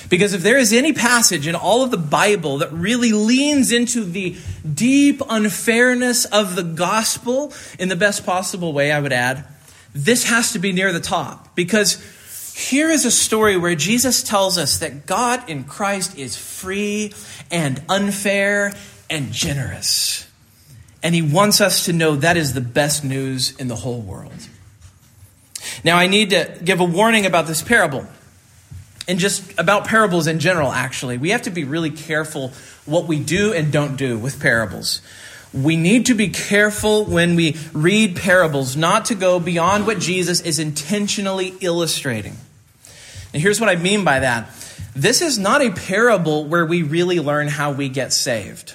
Because 0.08 0.34
if 0.34 0.42
there 0.42 0.58
is 0.58 0.72
any 0.72 0.92
passage 0.92 1.46
in 1.46 1.54
all 1.54 1.82
of 1.82 1.90
the 1.90 1.96
Bible 1.96 2.58
that 2.58 2.72
really 2.72 3.12
leans 3.12 3.72
into 3.72 4.04
the 4.04 4.36
deep 4.72 5.20
unfairness 5.28 6.24
of 6.26 6.54
the 6.54 6.62
gospel 6.62 7.52
in 7.78 7.88
the 7.88 7.96
best 7.96 8.24
possible 8.24 8.72
way, 8.72 8.92
I 8.92 9.00
would 9.00 9.12
add, 9.12 9.44
this 9.94 10.24
has 10.24 10.52
to 10.52 10.58
be 10.58 10.72
near 10.72 10.92
the 10.92 11.00
top. 11.00 11.56
Because 11.56 11.96
here 12.56 12.90
is 12.90 13.04
a 13.04 13.10
story 13.10 13.58
where 13.58 13.74
Jesus 13.74 14.22
tells 14.22 14.56
us 14.56 14.78
that 14.78 15.04
God 15.04 15.50
in 15.50 15.64
Christ 15.64 16.16
is 16.16 16.38
free 16.38 17.12
and 17.50 17.82
unfair 17.86 18.72
and 19.10 19.30
generous. 19.30 20.26
And 21.02 21.14
he 21.14 21.20
wants 21.20 21.60
us 21.60 21.84
to 21.84 21.92
know 21.92 22.16
that 22.16 22.38
is 22.38 22.54
the 22.54 22.62
best 22.62 23.04
news 23.04 23.54
in 23.56 23.68
the 23.68 23.76
whole 23.76 24.00
world. 24.00 24.48
Now, 25.84 25.98
I 25.98 26.06
need 26.06 26.30
to 26.30 26.58
give 26.64 26.80
a 26.80 26.84
warning 26.84 27.26
about 27.26 27.46
this 27.46 27.60
parable 27.60 28.06
and 29.06 29.18
just 29.18 29.58
about 29.58 29.86
parables 29.86 30.26
in 30.26 30.38
general, 30.38 30.72
actually. 30.72 31.18
We 31.18 31.30
have 31.30 31.42
to 31.42 31.50
be 31.50 31.64
really 31.64 31.90
careful 31.90 32.52
what 32.86 33.04
we 33.04 33.20
do 33.20 33.52
and 33.52 33.70
don't 33.70 33.96
do 33.96 34.16
with 34.16 34.40
parables. 34.40 35.02
We 35.52 35.76
need 35.76 36.06
to 36.06 36.14
be 36.14 36.30
careful 36.30 37.04
when 37.04 37.36
we 37.36 37.58
read 37.74 38.16
parables 38.16 38.78
not 38.78 39.04
to 39.06 39.14
go 39.14 39.38
beyond 39.40 39.86
what 39.86 39.98
Jesus 39.98 40.40
is 40.40 40.58
intentionally 40.58 41.52
illustrating. 41.60 42.38
And 43.36 43.42
here's 43.42 43.60
what 43.60 43.68
I 43.68 43.76
mean 43.76 44.02
by 44.02 44.20
that 44.20 44.48
this 44.94 45.20
is 45.20 45.36
not 45.38 45.60
a 45.60 45.70
parable 45.70 46.46
where 46.46 46.64
we 46.64 46.82
really 46.82 47.20
learn 47.20 47.48
how 47.48 47.72
we 47.72 47.90
get 47.90 48.14
saved. 48.14 48.72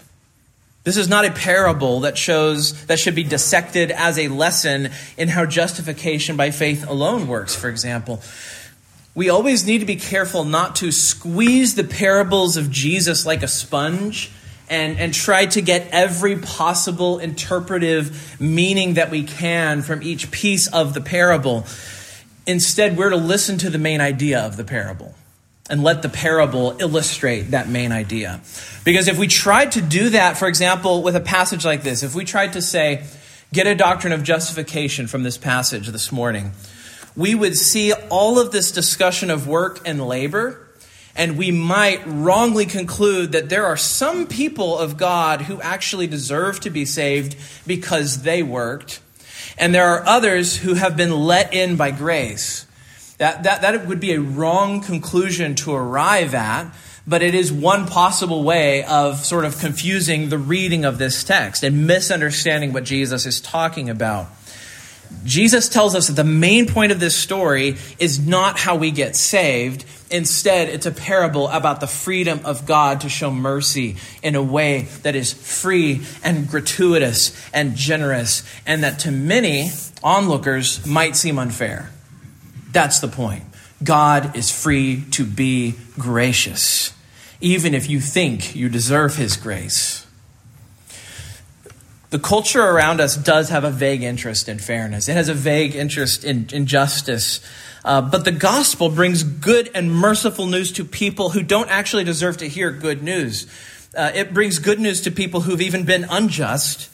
This 0.84 0.98
is 0.98 1.08
not 1.10 1.26
a 1.26 1.32
parable 1.32 2.02
that 2.02 2.16
shows 2.16 2.86
that 2.86 3.00
should 3.00 3.16
be 3.16 3.24
dissected 3.24 3.90
as 3.90 4.20
a 4.20 4.28
lesson 4.28 4.92
in 5.18 5.30
how 5.30 5.48
justification 5.48 6.38
by 6.38 6.52
faith 6.52 6.88
alone 6.88 7.28
works, 7.28 7.56
for 7.56 7.70
example 7.70 8.22
we 9.14 9.30
always 9.30 9.66
need 9.66 9.80
to 9.80 9.86
be 9.86 9.96
careful 9.96 10.46
not 10.46 10.78
to 10.78 10.92
squeeze 10.92 11.74
the 11.76 11.84
parables 11.84 12.56
of 12.56 12.70
Jesus 12.70 13.26
like 13.26 13.44
a 13.44 13.48
sponge 13.48 14.32
and, 14.70 14.98
and 15.00 15.14
try 15.14 15.48
to 15.48 15.62
get 15.62 15.90
every 15.92 16.38
possible 16.38 17.20
interpretive 17.20 18.40
meaning 18.40 18.94
that 18.94 19.10
we 19.10 19.24
can 19.24 19.82
from 19.82 20.02
each 20.02 20.32
piece 20.32 20.68
of 20.68 20.94
the 20.94 21.02
parable. 21.02 21.66
Instead, 22.48 22.98
we're 22.98 23.10
to 23.10 23.18
listen 23.18 23.58
to 23.60 23.70
the 23.70 23.78
main 23.78 24.02
idea 24.02 24.40
of 24.40 24.58
the 24.58 24.64
parable 24.64 25.14
and 25.70 25.84
let 25.84 26.02
the 26.02 26.10
parable 26.10 26.76
illustrate 26.80 27.52
that 27.52 27.70
main 27.70 27.92
idea. 27.92 28.42
Because 28.84 29.08
if 29.08 29.18
we 29.18 29.28
tried 29.28 29.72
to 29.74 29.82
do 29.82 30.10
that, 30.10 30.38
for 30.38 30.48
example, 30.48 31.04
with 31.04 31.16
a 31.16 31.22
passage 31.22 31.64
like 31.64 31.84
this, 31.84 32.04
if 32.04 32.16
we 32.16 32.26
tried 32.26 32.54
to 32.54 32.62
say, 32.62 33.06
get 33.54 33.68
a 33.68 33.76
doctrine 33.76 34.12
of 34.12 34.24
justification 34.24 35.08
from 35.08 35.24
this 35.24 35.38
passage 35.38 35.88
this 35.88 36.12
morning, 36.12 36.52
we 37.16 37.36
would 37.36 37.58
see 37.58 37.94
all 38.10 38.40
of 38.40 38.52
this 38.52 38.72
discussion 38.72 39.30
of 39.30 39.48
work 39.48 39.80
and 39.86 40.06
labor, 40.06 40.68
and 41.16 41.38
we 41.38 41.52
might 41.52 42.02
wrongly 42.06 42.66
conclude 42.66 43.34
that 43.34 43.50
there 43.50 43.66
are 43.66 43.78
some 43.78 44.28
people 44.28 44.78
of 44.78 44.98
God 44.98 45.42
who 45.44 45.62
actually 45.62 46.08
deserve 46.08 46.60
to 46.62 46.70
be 46.70 46.86
saved 46.86 47.36
because 47.68 48.24
they 48.24 48.42
worked, 48.42 49.02
and 49.58 49.74
there 49.74 49.86
are 49.86 50.06
others 50.06 50.58
who 50.58 50.74
have 50.74 50.98
been 50.98 51.12
let 51.12 51.54
in 51.54 51.76
by 51.76 51.92
grace. 51.92 52.66
That, 53.18 53.44
that, 53.44 53.62
that 53.62 53.88
would 53.88 54.00
be 54.00 54.14
a 54.14 54.20
wrong 54.20 54.82
conclusion 54.82 55.56
to 55.56 55.74
arrive 55.74 56.34
at, 56.34 56.74
but 57.06 57.22
it 57.22 57.36
is 57.36 57.52
one 57.52 57.86
possible 57.88 58.44
way 58.44 58.84
of 58.84 59.26
sort 59.26 59.46
of 59.46 59.60
confusing 59.60 60.30
the 60.30 60.38
reading 60.38 60.86
of 60.86 60.98
this 60.98 61.24
text 61.24 61.64
and 61.64 61.86
misunderstanding 61.86 62.74
what 62.74 62.84
Jesus 62.84 63.26
is 63.26 63.40
talking 63.40 63.90
about. 63.90 64.28
Jesus 65.24 65.70
tells 65.70 65.94
us 65.94 66.08
that 66.08 66.14
the 66.14 66.24
main 66.24 66.68
point 66.68 66.92
of 66.92 67.00
this 67.00 67.16
story 67.16 67.78
is 68.00 68.26
not 68.26 68.58
how 68.58 68.76
we 68.76 68.92
get 68.92 69.16
saved. 69.16 69.86
Instead, 70.10 70.68
it's 70.68 70.86
a 70.86 70.92
parable 70.92 71.48
about 71.48 71.80
the 71.80 71.88
freedom 71.88 72.42
of 72.44 72.66
God 72.66 73.02
to 73.02 73.10
show 73.10 73.32
mercy 73.32 73.98
in 74.24 74.36
a 74.36 74.42
way 74.42 74.88
that 75.04 75.16
is 75.16 75.32
free 75.32 76.02
and 76.24 76.50
gratuitous 76.50 77.40
and 77.54 77.76
generous, 77.76 78.44
and 78.66 78.84
that 78.84 79.00
to 79.00 79.12
many 79.12 79.70
onlookers 80.04 80.86
might 80.86 81.16
seem 81.16 81.38
unfair. 81.38 81.92
That's 82.72 83.00
the 83.00 83.08
point. 83.08 83.44
God 83.84 84.36
is 84.36 84.52
free 84.52 85.04
to 85.12 85.24
be 85.26 85.76
gracious, 85.98 86.94
even 87.40 87.74
if 87.74 87.90
you 87.90 88.00
think 88.00 88.56
you 88.56 88.70
deserve 88.70 89.16
his 89.16 89.38
grace. 89.38 90.01
The 92.12 92.20
culture 92.20 92.62
around 92.62 93.00
us 93.00 93.16
does 93.16 93.50
have 93.50 93.64
a 93.64 93.72
vague 93.72 94.04
interest 94.04 94.50
in 94.50 94.60
fairness, 94.60 95.08
it 95.08 95.14
has 95.14 95.30
a 95.30 95.34
vague 95.34 95.76
interest 95.76 96.26
in, 96.26 96.48
in 96.52 96.66
justice. 96.66 97.40
Uh, 97.84 98.02
but 98.02 98.26
the 98.26 98.32
gospel 98.32 98.90
brings 98.90 99.24
good 99.24 99.72
and 99.74 99.92
merciful 99.92 100.46
news 100.46 100.74
to 100.74 100.86
people 100.86 101.30
who 101.30 101.42
don't 101.42 101.70
actually 101.70 102.04
deserve 102.04 102.38
to 102.38 102.48
hear 102.48 102.70
good 102.70 103.02
news. 103.02 103.48
Uh, 103.98 104.12
it 104.14 104.34
brings 104.34 104.60
good 104.60 104.80
news 104.80 105.02
to 105.02 105.10
people 105.10 105.42
who've 105.42 105.62
even 105.62 105.84
been 105.84 106.06
unjust. 106.10 106.90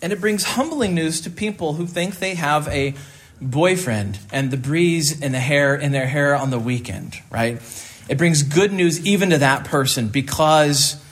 And 0.00 0.12
it 0.12 0.20
brings 0.20 0.44
humbling 0.44 0.94
news 0.94 1.20
to 1.22 1.30
people 1.30 1.74
who 1.74 1.86
think 1.86 2.18
they 2.18 2.34
have 2.34 2.66
a 2.68 2.94
boyfriend 3.42 4.18
and 4.32 4.50
the 4.50 4.56
breeze 4.56 5.20
in 5.20 5.32
the 5.32 5.40
hair 5.40 5.74
in 5.74 5.92
their 5.92 6.06
hair 6.06 6.34
on 6.34 6.50
the 6.50 6.58
weekend, 6.58 7.20
right? 7.30 7.60
It 8.08 8.16
brings 8.16 8.42
good 8.42 8.72
news 8.72 9.04
even 9.04 9.30
to 9.30 9.38
that 9.38 9.64
person 9.64 10.08
because 10.08 11.02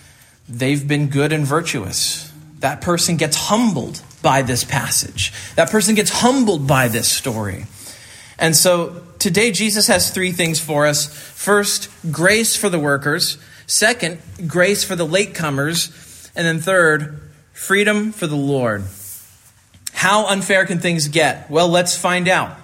they've 0.49 0.87
been 0.87 1.09
good 1.09 1.33
and 1.33 1.45
virtuous 1.45 2.31
that 2.65 2.81
person 2.81 3.19
gets 3.19 3.37
humbled 3.37 4.01
by 4.23 4.41
this 4.41 4.65
passage. 4.65 5.35
That 5.55 5.71
person 5.71 5.95
gets 5.95 6.09
humbled 6.09 6.67
by 6.67 6.89
this 6.89 7.13
story. 7.13 7.67
And 8.39 8.57
so 8.57 9.03
today, 9.19 9.53
Jesus 9.53 9.87
has 9.89 10.11
three 10.11 10.33
things 10.33 10.61
for 10.61 10.87
us. 10.87 11.07
First, 11.07 11.91
grace 12.11 12.57
for 12.57 12.71
the 12.71 12.79
workers. 12.79 13.37
Second, 13.67 14.19
grace 14.47 14.83
for 14.83 14.97
the 14.97 15.07
latecomers. 15.07 16.31
And 16.35 16.47
then 16.47 16.59
third, 16.59 17.21
freedom 17.53 18.13
for 18.13 18.27
the 18.27 18.35
Lord. 18.35 18.85
How 19.93 20.27
unfair 20.29 20.65
can 20.65 20.79
things 20.79 21.09
get? 21.09 21.51
Well, 21.51 21.69
let's 21.69 21.99
find 21.99 22.29
out. 22.29 22.57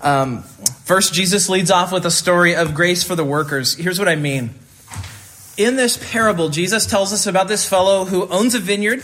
Um, 0.00 0.44
first, 0.84 1.12
Jesus 1.12 1.48
leads 1.48 1.72
off 1.72 1.90
with 1.90 2.06
a 2.06 2.12
story 2.12 2.54
of 2.54 2.72
grace 2.72 3.02
for 3.02 3.16
the 3.16 3.24
workers. 3.24 3.74
Here's 3.74 3.98
what 3.98 4.08
I 4.08 4.14
mean 4.14 4.54
in 5.58 5.76
this 5.76 5.98
parable, 6.10 6.48
Jesus 6.48 6.86
tells 6.86 7.12
us 7.12 7.26
about 7.26 7.48
this 7.48 7.68
fellow 7.68 8.04
who 8.04 8.26
owns 8.28 8.54
a 8.54 8.60
vineyard 8.60 9.02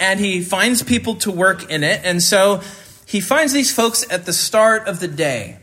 and 0.00 0.20
he 0.20 0.40
finds 0.40 0.82
people 0.82 1.16
to 1.16 1.30
work 1.30 1.70
in 1.70 1.82
it. 1.82 2.00
And 2.04 2.22
so 2.22 2.62
he 3.04 3.20
finds 3.20 3.52
these 3.52 3.74
folks 3.74 4.06
at 4.08 4.24
the 4.24 4.32
start 4.32 4.86
of 4.86 5.00
the 5.00 5.08
day. 5.08 5.58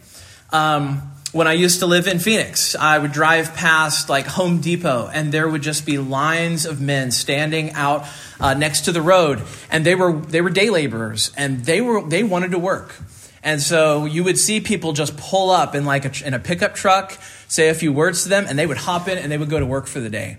Um, 0.52 1.14
when 1.32 1.48
I 1.48 1.54
used 1.54 1.80
to 1.80 1.86
live 1.86 2.08
in 2.08 2.20
Phoenix, 2.20 2.76
I 2.76 2.98
would 2.98 3.12
drive 3.12 3.56
past 3.56 4.10
like 4.10 4.26
Home 4.26 4.62
Depot, 4.62 5.10
and 5.14 5.34
there 5.34 5.50
would 5.50 5.62
just 5.62 5.86
be 5.86 5.98
lines 5.98 6.66
of 6.66 6.80
men 6.80 7.12
standing 7.12 7.72
out 7.74 8.06
uh, 8.40 8.54
next 8.54 8.86
to 8.86 8.94
the 8.94 9.02
road, 9.02 9.42
and 9.70 9.86
they 9.86 9.96
were 9.96 10.14
they 10.14 10.40
were 10.40 10.50
day 10.50 10.70
laborers, 10.70 11.34
and 11.36 11.66
they 11.66 11.82
were 11.82 12.02
they 12.08 12.24
wanted 12.24 12.52
to 12.52 12.60
work. 12.60 12.96
And 13.44 13.62
so 13.62 14.06
you 14.06 14.24
would 14.24 14.40
see 14.40 14.62
people 14.62 14.94
just 14.94 15.18
pull 15.18 15.50
up 15.50 15.76
in 15.76 15.84
like 15.84 16.06
a, 16.06 16.26
in 16.26 16.34
a 16.34 16.40
pickup 16.40 16.74
truck, 16.74 17.20
say 17.48 17.70
a 17.70 17.74
few 17.74 17.92
words 17.94 18.24
to 18.24 18.30
them, 18.30 18.46
and 18.48 18.58
they 18.58 18.66
would 18.66 18.78
hop 18.78 19.08
in 19.08 19.18
and 19.18 19.32
they 19.32 19.38
would 19.38 19.50
go 19.50 19.60
to 19.60 19.66
work 19.66 19.88
for 19.88 20.00
the 20.00 20.10
day. 20.10 20.38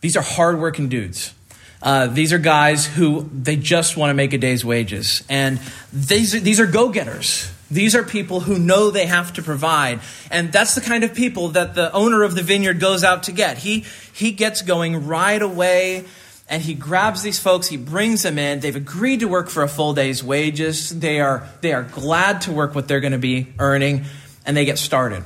These 0.00 0.16
are 0.16 0.22
hardworking 0.22 0.88
dudes. 0.88 1.34
Uh, 1.80 2.06
these 2.08 2.32
are 2.32 2.38
guys 2.38 2.86
who 2.86 3.28
they 3.32 3.56
just 3.56 3.96
want 3.96 4.10
to 4.10 4.14
make 4.14 4.32
a 4.32 4.38
day's 4.38 4.64
wages, 4.64 5.22
and 5.28 5.60
these 5.92 6.32
these 6.42 6.58
are 6.58 6.66
go-getters. 6.66 7.52
These 7.70 7.94
are 7.94 8.02
people 8.02 8.40
who 8.40 8.58
know 8.58 8.90
they 8.90 9.06
have 9.06 9.34
to 9.34 9.42
provide, 9.42 10.00
and 10.30 10.50
that's 10.50 10.74
the 10.74 10.80
kind 10.80 11.04
of 11.04 11.14
people 11.14 11.50
that 11.50 11.74
the 11.74 11.92
owner 11.92 12.24
of 12.24 12.34
the 12.34 12.42
vineyard 12.42 12.80
goes 12.80 13.04
out 13.04 13.24
to 13.24 13.32
get. 13.32 13.58
He 13.58 13.84
he 14.12 14.32
gets 14.32 14.62
going 14.62 15.06
right 15.06 15.40
away 15.40 16.04
and 16.48 16.62
he 16.62 16.74
grabs 16.74 17.22
these 17.22 17.38
folks, 17.38 17.68
he 17.68 17.76
brings 17.76 18.22
them 18.22 18.38
in. 18.38 18.60
They've 18.60 18.74
agreed 18.74 19.20
to 19.20 19.28
work 19.28 19.50
for 19.50 19.62
a 19.62 19.68
full 19.68 19.92
day's 19.92 20.24
wages. 20.24 20.98
They 20.98 21.20
are, 21.20 21.46
they 21.60 21.72
are 21.74 21.82
glad 21.82 22.40
to 22.42 22.52
work 22.52 22.74
what 22.74 22.88
they're 22.88 23.00
going 23.00 23.12
to 23.12 23.18
be 23.18 23.52
earning, 23.58 24.06
and 24.46 24.56
they 24.56 24.64
get 24.64 24.78
started. 24.78 25.22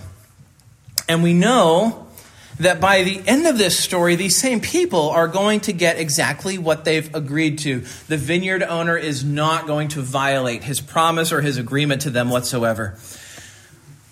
And 1.13 1.23
we 1.23 1.35
know 1.35 2.07
that 2.59 2.81
by 2.81 3.03
the 3.03 3.21
end 3.27 3.47
of 3.47 3.59
this 3.59 3.79
story, 3.79 4.17
these 4.17 4.35
same 4.35 4.61
people 4.61 5.11
are 5.11 5.29
going 5.29 5.61
to 5.61 5.75
get 5.75 5.99
exactly 5.99 6.57
what 6.57 6.87
they've 6.87 7.15
agreed 7.15 7.59
to. 7.59 7.81
The 8.09 8.17
vineyard 8.17 8.63
owner 8.63 8.97
is 8.97 9.23
not 9.23 9.67
going 9.67 9.89
to 9.89 10.01
violate 10.01 10.65
his 10.65 10.81
promise 10.81 11.31
or 11.31 11.43
his 11.43 11.59
agreement 11.59 12.01
to 12.03 12.11
them 12.11 12.31
whatsoever. 12.31 12.97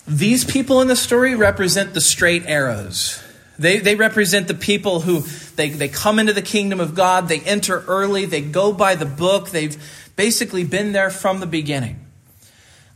These 0.07 0.45
people 0.45 0.83
in 0.83 0.89
the 0.89 0.97
story 0.97 1.35
represent 1.35 1.95
the 1.95 2.03
straight 2.03 2.45
arrows. 2.45 3.25
They, 3.59 3.79
they 3.79 3.95
represent 3.95 4.47
the 4.47 4.53
people 4.53 5.01
who 5.01 5.21
they, 5.57 5.71
they 5.71 5.89
come 5.89 6.19
into 6.19 6.35
the 6.35 6.43
kingdom 6.43 6.81
of 6.81 6.95
God, 6.95 7.29
they 7.29 7.41
enter 7.41 7.81
early, 7.87 8.27
they 8.27 8.43
go 8.43 8.75
by 8.75 8.95
the 8.95 9.07
book, 9.07 9.49
they've 9.49 9.75
basically 10.17 10.65
been 10.65 10.93
there 10.93 11.09
from 11.09 11.41
the 11.41 11.47
beginning. 11.47 12.05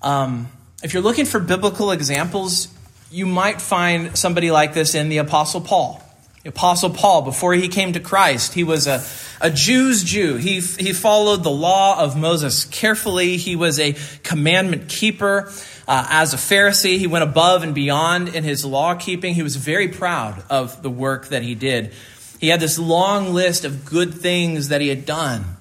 Um, 0.03 0.49
if 0.83 0.93
you're 0.93 1.03
looking 1.03 1.25
for 1.25 1.41
biblical 1.41 1.91
examples, 1.91 2.69
you 3.15 3.27
might 3.27 3.63
find 3.63 4.19
somebody 4.19 4.51
like 4.51 4.75
this 4.75 4.97
in 4.97 5.09
the 5.09 5.19
Apostle 5.19 5.61
Paul. 5.61 6.03
The 6.43 6.49
Apostle 6.49 6.91
Paul, 6.91 7.23
before 7.23 7.55
he 7.55 7.69
came 7.69 7.93
to 7.93 8.01
Christ, 8.01 8.55
he 8.55 8.65
was 8.65 8.89
a, 8.89 9.05
a 9.41 9.53
Jew's 9.53 10.03
Jew. 10.03 10.35
He, 10.35 10.55
he 10.59 10.93
followed 10.93 11.45
the 11.45 11.51
law 11.51 12.01
of 12.01 12.17
Moses 12.17 12.65
carefully. 12.65 13.37
He 13.37 13.55
was 13.55 13.79
a 13.79 13.95
commandment 14.25 14.89
keeper. 14.89 15.53
Uh, 15.87 16.07
as 16.11 16.35
a 16.35 16.37
Pharisee, 16.37 16.99
he 16.99 17.07
went 17.07 17.23
above 17.23 17.63
and 17.63 17.73
beyond 17.73 18.35
in 18.35 18.43
his 18.43 18.65
law 18.65 18.97
keeping. 18.97 19.33
He 19.33 19.45
was 19.45 19.55
very 19.55 19.87
proud 19.87 20.43
of 20.51 20.83
the 20.83 20.91
work 20.91 21.29
that 21.29 21.45
he 21.45 21.55
did. 21.55 21.93
He 22.41 22.49
had 22.49 22.59
this 22.59 22.81
long 22.81 23.33
list 23.33 23.65
of 23.65 23.85
good 23.85 24.13
things 24.13 24.71
that 24.71 24.81
he 24.81 24.89
had 24.89 25.07
done. 25.07 25.54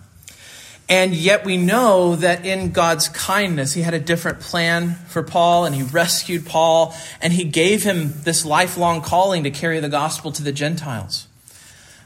And 0.89 1.13
yet 1.13 1.45
we 1.45 1.57
know 1.57 2.17
that 2.17 2.45
in 2.45 2.71
God's 2.71 3.07
kindness, 3.07 3.73
he 3.73 3.81
had 3.81 3.93
a 3.93 3.99
different 3.99 4.41
plan 4.41 4.95
for 5.07 5.23
Paul 5.23 5.65
and 5.65 5.73
he 5.73 5.83
rescued 5.83 6.45
Paul 6.45 6.93
and 7.21 7.31
he 7.31 7.45
gave 7.45 7.83
him 7.83 8.13
this 8.23 8.45
lifelong 8.45 9.01
calling 9.01 9.43
to 9.43 9.51
carry 9.51 9.79
the 9.79 9.89
gospel 9.89 10.31
to 10.33 10.43
the 10.43 10.51
Gentiles. 10.51 11.27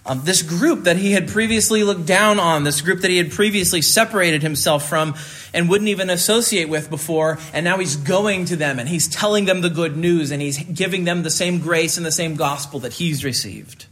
Um, 0.05 0.22
this 0.24 0.41
group 0.41 0.86
that 0.86 0.96
he 0.96 1.12
had 1.12 1.27
previously 1.27 1.84
looked 1.84 2.05
down 2.05 2.39
on, 2.39 2.63
this 2.63 2.79
group 2.79 3.01
that 3.01 3.12
he 3.12 3.17
had 3.17 3.29
previously 3.29 3.81
separated 3.81 4.41
himself 4.41 4.88
from 4.88 5.15
and 5.53 5.67
wouldn't 5.67 5.89
even 5.89 6.10
associate 6.10 6.69
with 6.69 6.89
before, 6.89 7.39
and 7.51 7.65
now 7.65 7.77
he's 7.77 7.98
going 7.98 8.46
to 8.46 8.55
them 8.55 8.79
and 8.79 8.88
he's 8.88 9.10
telling 9.10 9.43
them 9.43 9.60
the 9.60 9.69
good 9.69 9.98
news 9.98 10.31
and 10.31 10.41
he's 10.41 10.63
giving 10.63 11.03
them 11.03 11.24
the 11.24 11.29
same 11.29 11.60
grace 11.60 11.98
and 11.98 12.05
the 12.05 12.12
same 12.12 12.36
gospel 12.36 12.79
that 12.79 12.93
he's 12.93 13.25
received. 13.25 13.88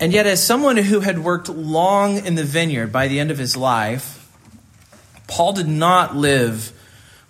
And 0.00 0.12
yet, 0.12 0.26
as 0.26 0.44
someone 0.44 0.76
who 0.76 1.00
had 1.00 1.18
worked 1.18 1.48
long 1.48 2.24
in 2.24 2.36
the 2.36 2.44
vineyard 2.44 2.92
by 2.92 3.08
the 3.08 3.18
end 3.18 3.30
of 3.30 3.38
his 3.38 3.56
life, 3.56 4.14
Paul 5.26 5.52
did 5.52 5.68
not 5.68 6.16
live 6.16 6.72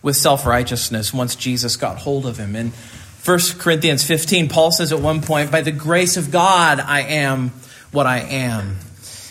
with 0.02 0.16
self 0.16 0.46
righteousness 0.46 1.12
once 1.12 1.34
Jesus 1.34 1.76
got 1.76 1.98
hold 1.98 2.26
of 2.26 2.36
him. 2.36 2.54
In 2.54 2.72
1 3.24 3.38
Corinthians 3.58 4.04
15, 4.04 4.48
Paul 4.48 4.70
says 4.70 4.92
at 4.92 5.00
one 5.00 5.22
point, 5.22 5.50
By 5.50 5.62
the 5.62 5.72
grace 5.72 6.16
of 6.16 6.30
God, 6.30 6.80
I 6.80 7.00
am 7.00 7.50
what 7.90 8.06
I 8.06 8.20
am. 8.20 8.76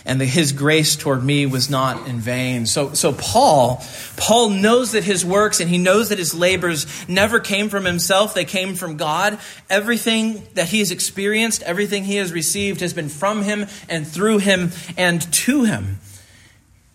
And 0.08 0.20
his 0.22 0.54
grace 0.54 0.96
toward 0.96 1.24
me 1.24 1.46
was 1.46 1.70
not 1.70 2.08
in 2.08 2.20
vain. 2.20 2.66
So, 2.66 2.94
so 2.94 3.14
Paul, 3.14 3.84
Paul 4.16 4.50
knows 4.50 4.94
that 4.94 5.04
his 5.04 5.24
works 5.24 5.60
and 5.60 5.70
he 5.70 5.78
knows 5.78 6.10
that 6.10 6.18
his 6.18 6.34
labors 6.34 6.88
never 7.08 7.40
came 7.40 7.70
from 7.70 7.86
himself. 7.86 8.34
They 8.34 8.46
came 8.46 8.74
from 8.74 8.98
God. 8.98 9.38
Everything 9.70 10.48
that 10.54 10.70
he 10.70 10.80
has 10.80 10.92
experienced, 10.92 11.62
everything 11.64 12.06
he 12.06 12.16
has 12.16 12.32
received 12.32 12.80
has 12.80 12.94
been 12.94 13.10
from 13.10 13.44
him 13.44 13.68
and 13.90 14.08
through 14.08 14.40
him 14.40 14.72
and 14.98 15.22
to 15.34 15.66
him. 15.66 16.00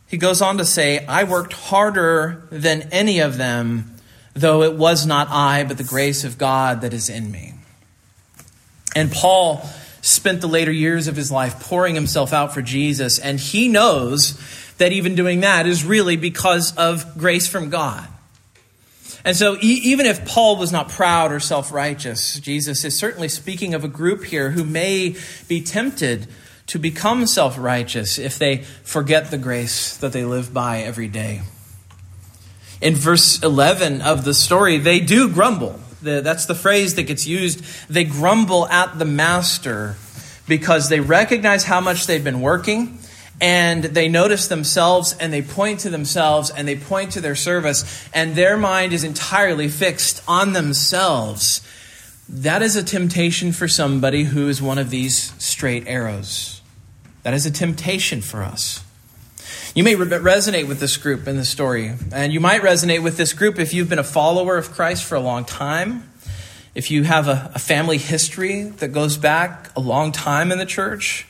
He 0.08 0.16
goes 0.16 0.42
on 0.42 0.58
to 0.58 0.64
say, 0.64 1.04
I 1.06 1.24
worked 1.24 1.52
harder 1.52 2.42
than 2.50 2.88
any 2.92 3.20
of 3.20 3.36
them 3.36 3.92
though 4.34 4.62
it 4.62 4.74
was 4.74 5.06
not 5.06 5.28
I, 5.30 5.64
but 5.64 5.78
the 5.78 5.84
grace 5.84 6.24
of 6.24 6.38
God 6.38 6.82
that 6.82 6.94
is 6.94 7.08
in 7.08 7.30
me. 7.30 7.54
And 8.94 9.10
Paul 9.10 9.66
spent 10.02 10.42
the 10.42 10.46
later 10.46 10.70
years 10.70 11.08
of 11.08 11.16
his 11.16 11.32
life 11.32 11.58
pouring 11.60 11.94
himself 11.94 12.34
out 12.34 12.52
for 12.52 12.60
Jesus, 12.60 13.18
and 13.18 13.40
he 13.40 13.68
knows 13.68 14.38
that 14.76 14.92
even 14.92 15.14
doing 15.14 15.40
that 15.40 15.66
is 15.66 15.84
really 15.84 16.16
because 16.16 16.76
of 16.76 17.16
grace 17.16 17.48
from 17.48 17.70
God. 17.70 18.06
And 19.24 19.34
so, 19.34 19.56
even 19.60 20.04
if 20.04 20.26
Paul 20.26 20.56
was 20.56 20.72
not 20.72 20.90
proud 20.90 21.32
or 21.32 21.40
self 21.40 21.72
righteous, 21.72 22.38
Jesus 22.40 22.84
is 22.84 22.98
certainly 22.98 23.28
speaking 23.28 23.72
of 23.72 23.84
a 23.84 23.88
group 23.88 24.24
here 24.24 24.50
who 24.50 24.64
may 24.64 25.16
be 25.48 25.62
tempted 25.62 26.26
to 26.66 26.78
become 26.78 27.26
self 27.26 27.56
righteous 27.56 28.18
if 28.18 28.38
they 28.38 28.58
forget 28.82 29.30
the 29.30 29.38
grace 29.38 29.96
that 29.96 30.12
they 30.12 30.24
live 30.24 30.52
by 30.52 30.80
every 30.80 31.08
day 31.08 31.42
in 32.82 32.96
verse 32.96 33.40
11 33.42 34.02
of 34.02 34.24
the 34.24 34.34
story, 34.34 34.76
they 34.76 35.00
do 35.00 35.28
grumble. 35.28 35.78
that's 36.02 36.46
the 36.46 36.54
phrase 36.54 36.96
that 36.96 37.04
gets 37.04 37.26
used. 37.26 37.62
They 37.88 38.04
grumble 38.04 38.66
at 38.66 38.98
the 38.98 39.04
master 39.04 39.94
because 40.46 40.88
they 40.88 41.00
recognize 41.00 41.64
how 41.64 41.80
much 41.80 42.06
they've 42.06 42.24
been 42.24 42.40
working 42.40 42.98
and 43.40 43.82
they 43.84 44.08
notice 44.08 44.46
themselves 44.46 45.16
and 45.18 45.32
they 45.32 45.42
point 45.42 45.80
to 45.80 45.90
themselves 45.90 46.50
and 46.50 46.66
they 46.68 46.76
point 46.76 47.12
to 47.12 47.20
their 47.20 47.34
service 47.34 48.08
and 48.14 48.34
their 48.36 48.56
mind 48.56 48.92
is 48.92 49.02
entirely 49.02 49.68
fixed 49.68 50.22
on 50.28 50.52
themselves. 50.52 51.60
That 52.28 52.62
is 52.62 52.76
a 52.76 52.84
temptation 52.84 53.52
for 53.52 53.66
somebody 53.66 54.24
who 54.24 54.48
is 54.48 54.62
one 54.62 54.78
of 54.78 54.90
these 54.90 55.32
straight 55.42 55.86
arrows. 55.86 56.62
That 57.24 57.34
is 57.34 57.44
a 57.44 57.50
temptation 57.50 58.20
for 58.20 58.42
us. 58.42 58.82
You 59.74 59.84
may 59.84 59.94
resonate 59.94 60.68
with 60.68 60.80
this 60.80 60.96
group 60.96 61.26
in 61.26 61.36
the 61.36 61.44
story, 61.44 61.94
and 62.12 62.32
you 62.32 62.40
might 62.40 62.60
resonate 62.60 63.02
with 63.02 63.16
this 63.16 63.32
group 63.32 63.58
if 63.58 63.72
you've 63.72 63.88
been 63.88 63.98
a 63.98 64.04
follower 64.04 64.58
of 64.58 64.70
Christ 64.70 65.02
for 65.02 65.14
a 65.14 65.20
long 65.20 65.46
time, 65.46 66.11
if 66.74 66.90
you 66.90 67.02
have 67.04 67.28
a, 67.28 67.50
a 67.54 67.58
family 67.58 67.98
history 67.98 68.62
that 68.62 68.88
goes 68.88 69.16
back 69.16 69.70
a 69.76 69.80
long 69.80 70.12
time 70.12 70.52
in 70.52 70.58
the 70.58 70.66
church. 70.66 71.26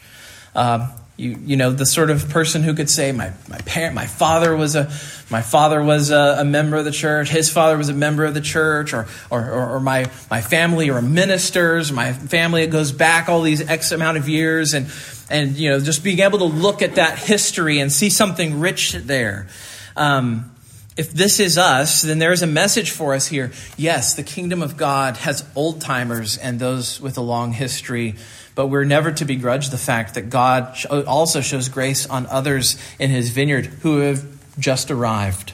Uh, 0.55 0.90
you, 1.16 1.38
you 1.44 1.57
know 1.57 1.70
the 1.70 1.87
sort 1.87 2.11
of 2.11 2.31
person 2.31 2.62
who 2.62 2.72
could 2.72 2.88
say 2.88 3.12
my, 3.12 3.33
my 3.46 3.59
parent 3.59 3.94
my 3.94 4.07
father 4.07 4.57
was 4.57 4.74
a 4.74 4.90
my 5.31 5.42
father 5.42 5.83
was 5.83 6.11
a, 6.11 6.37
a 6.38 6.44
member 6.44 6.78
of 6.78 6.87
the 6.87 6.90
church 6.90 7.28
his 7.28 7.50
father 7.50 7.76
was 7.76 7.90
a 7.90 7.94
member 7.94 8.24
of 8.24 8.33
the 8.33 8.40
church 8.40 8.94
or, 8.94 9.07
or, 9.31 9.50
or, 9.50 9.70
or 9.74 9.81
my, 9.81 10.11
my 10.31 10.40
family 10.40 10.88
or 10.88 11.02
ministers 11.02 11.92
my 11.92 12.14
family 12.14 12.62
it 12.62 12.68
goes 12.68 12.92
back 12.92 13.28
all 13.28 13.42
these 13.42 13.61
x 13.68 13.92
amount 13.92 14.16
of 14.16 14.26
years 14.26 14.72
and 14.72 14.87
and 15.33 15.57
you 15.57 15.70
know 15.70 15.81
just 15.81 16.05
being 16.05 16.20
able 16.20 16.38
to 16.38 16.44
look 16.44 16.83
at 16.83 16.96
that 16.96 17.18
history 17.18 17.81
and 17.81 17.90
see 17.90 18.11
something 18.11 18.61
rich 18.61 18.92
there. 18.92 19.48
Um, 19.96 20.55
if 20.96 21.12
this 21.12 21.40
is 21.40 21.57
us, 21.57 22.02
then 22.02 22.18
there 22.18 22.33
is 22.33 22.42
a 22.42 22.46
message 22.46 22.90
for 22.90 23.14
us 23.14 23.26
here. 23.26 23.52
Yes, 23.76 24.14
the 24.14 24.22
kingdom 24.22 24.62
of 24.62 24.76
God 24.76 25.16
has 25.18 25.44
old 25.55 25.81
timers 25.81 26.37
and 26.37 26.59
those 26.59 27.00
with 27.00 27.16
a 27.16 27.22
long 27.22 27.52
history, 27.52 28.14
but 28.55 28.66
we're 28.66 28.85
never 28.85 29.12
to 29.12 29.24
begrudge 29.24 29.70
the 29.70 29.78
fact 29.78 30.14
that 30.14 30.28
God 30.28 30.76
also 30.90 31.40
shows 31.40 31.68
grace 31.68 32.07
on 32.07 32.26
others 32.26 32.76
in 32.98 33.11
his 33.11 33.31
vineyard 33.31 33.66
who 33.66 33.98
have 34.00 34.24
just 34.59 34.90
arrived. 34.90 35.52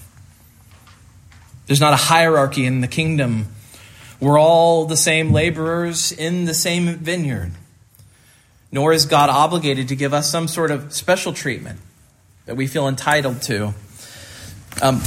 There's 1.66 1.80
not 1.80 1.92
a 1.92 1.96
hierarchy 1.96 2.66
in 2.66 2.80
the 2.80 2.88
kingdom. 2.88 3.46
We're 4.20 4.40
all 4.40 4.86
the 4.86 4.96
same 4.96 5.32
laborers 5.32 6.10
in 6.10 6.46
the 6.46 6.54
same 6.54 6.96
vineyard 6.96 7.52
nor 8.70 8.92
is 8.92 9.06
God 9.06 9.30
obligated 9.30 9.88
to 9.88 9.96
give 9.96 10.12
us 10.12 10.30
some 10.30 10.48
sort 10.48 10.70
of 10.70 10.92
special 10.92 11.32
treatment 11.32 11.80
that 12.46 12.56
we 12.56 12.66
feel 12.66 12.88
entitled 12.88 13.42
to. 13.42 13.74
Um, 14.82 15.00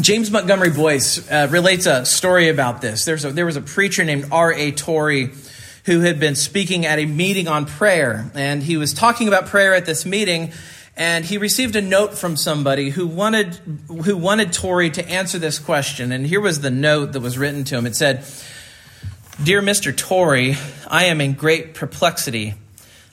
James 0.00 0.30
Montgomery 0.30 0.70
Boice 0.70 1.30
uh, 1.30 1.48
relates 1.50 1.86
a 1.86 2.04
story 2.04 2.50
about 2.50 2.82
this. 2.82 3.06
There's 3.06 3.24
a, 3.24 3.32
there 3.32 3.46
was 3.46 3.56
a 3.56 3.62
preacher 3.62 4.04
named 4.04 4.26
R.A. 4.30 4.72
Torrey 4.72 5.30
who 5.86 6.00
had 6.00 6.20
been 6.20 6.34
speaking 6.34 6.84
at 6.84 6.98
a 6.98 7.06
meeting 7.06 7.48
on 7.48 7.64
prayer, 7.64 8.30
and 8.34 8.62
he 8.62 8.76
was 8.76 8.92
talking 8.92 9.26
about 9.26 9.46
prayer 9.46 9.74
at 9.74 9.86
this 9.86 10.04
meeting. 10.04 10.52
And 10.98 11.24
he 11.24 11.38
received 11.38 11.76
a 11.76 11.82
note 11.82 12.16
from 12.16 12.36
somebody 12.36 12.90
who 12.90 13.06
wanted 13.06 13.58
who 14.04 14.18
wanted 14.18 14.52
Torrey 14.52 14.90
to 14.90 15.08
answer 15.08 15.38
this 15.38 15.58
question. 15.58 16.12
And 16.12 16.26
here 16.26 16.40
was 16.42 16.60
the 16.60 16.70
note 16.70 17.12
that 17.12 17.20
was 17.20 17.38
written 17.38 17.64
to 17.64 17.76
him. 17.76 17.86
It 17.86 17.96
said, 17.96 18.24
"Dear 19.42 19.62
Mr. 19.62 19.96
Torrey, 19.96 20.56
I 20.88 21.04
am 21.04 21.22
in 21.22 21.32
great 21.32 21.72
perplexity. 21.72 22.54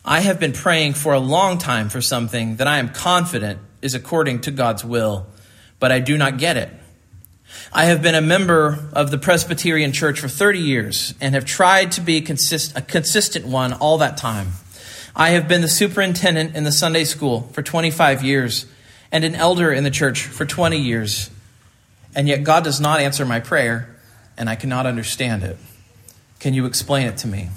I 0.04 0.20
have 0.20 0.38
been 0.38 0.54
praying 0.54 0.96
for 0.96 1.14
a 1.14 1.20
long 1.20 1.60
time 1.60 1.88
for 1.88 2.02
something 2.02 2.58
that 2.58 2.68
I 2.68 2.80
am 2.80 2.90
confident 2.90 3.60
is 3.82 3.96
according 3.96 4.42
to 4.42 4.52
God's 4.52 4.84
will, 4.84 5.28
but 5.84 5.92
I 5.92 6.00
do 6.00 6.18
not 6.18 6.38
get 6.38 6.56
it. 6.56 6.70
I 7.74 7.88
have 7.88 8.02
been 8.02 8.16
a 8.16 8.22
member 8.22 8.88
of 8.94 9.12
the 9.12 9.18
Presbyterian 9.18 9.92
Church 9.92 10.18
for 10.18 10.30
30 10.30 10.60
years 10.60 11.14
and 11.20 11.36
have 11.36 11.44
tried 11.44 11.92
to 11.92 12.00
be 12.00 12.22
consist- 12.22 12.78
a 12.78 12.82
consistent 12.82 13.46
one 13.46 13.74
all 13.74 13.98
that 13.98 14.16
time. 14.16 14.54
I 15.14 15.32
have 15.32 15.50
been 15.50 15.60
the 15.60 15.68
superintendent 15.68 16.56
in 16.56 16.64
the 16.64 16.72
Sunday 16.72 17.04
school 17.04 17.50
for 17.52 17.62
25 17.62 18.24
years 18.24 18.66
and 19.12 19.26
an 19.26 19.36
elder 19.36 19.74
in 19.74 19.84
the 19.84 19.92
church 19.92 20.22
for 20.22 20.46
20 20.46 20.78
years. 20.78 21.30
And 22.16 22.30
yet 22.30 22.46
God 22.46 22.64
does 22.64 22.80
not 22.80 23.02
answer 23.02 23.26
my 23.26 23.42
prayer, 23.42 23.94
and 24.38 24.50
I 24.50 24.56
cannot 24.56 24.86
understand 24.86 25.44
it. 25.44 25.58
Can 26.40 26.54
you 26.54 26.66
explain 26.66 27.08
it 27.08 27.18
to 27.18 27.28
me? 27.28 27.50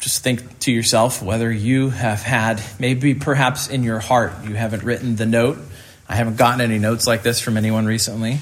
Just 0.00 0.22
think 0.22 0.60
to 0.60 0.72
yourself 0.72 1.22
whether 1.22 1.52
you 1.52 1.90
have 1.90 2.22
had, 2.22 2.62
maybe 2.78 3.14
perhaps 3.14 3.68
in 3.68 3.82
your 3.82 3.98
heart, 3.98 4.32
you 4.44 4.54
haven't 4.54 4.82
written 4.82 5.16
the 5.16 5.26
note. 5.26 5.58
I 6.08 6.16
haven't 6.16 6.36
gotten 6.36 6.60
any 6.60 6.78
notes 6.78 7.06
like 7.06 7.22
this 7.22 7.40
from 7.40 7.56
anyone 7.56 7.86
recently. 7.86 8.38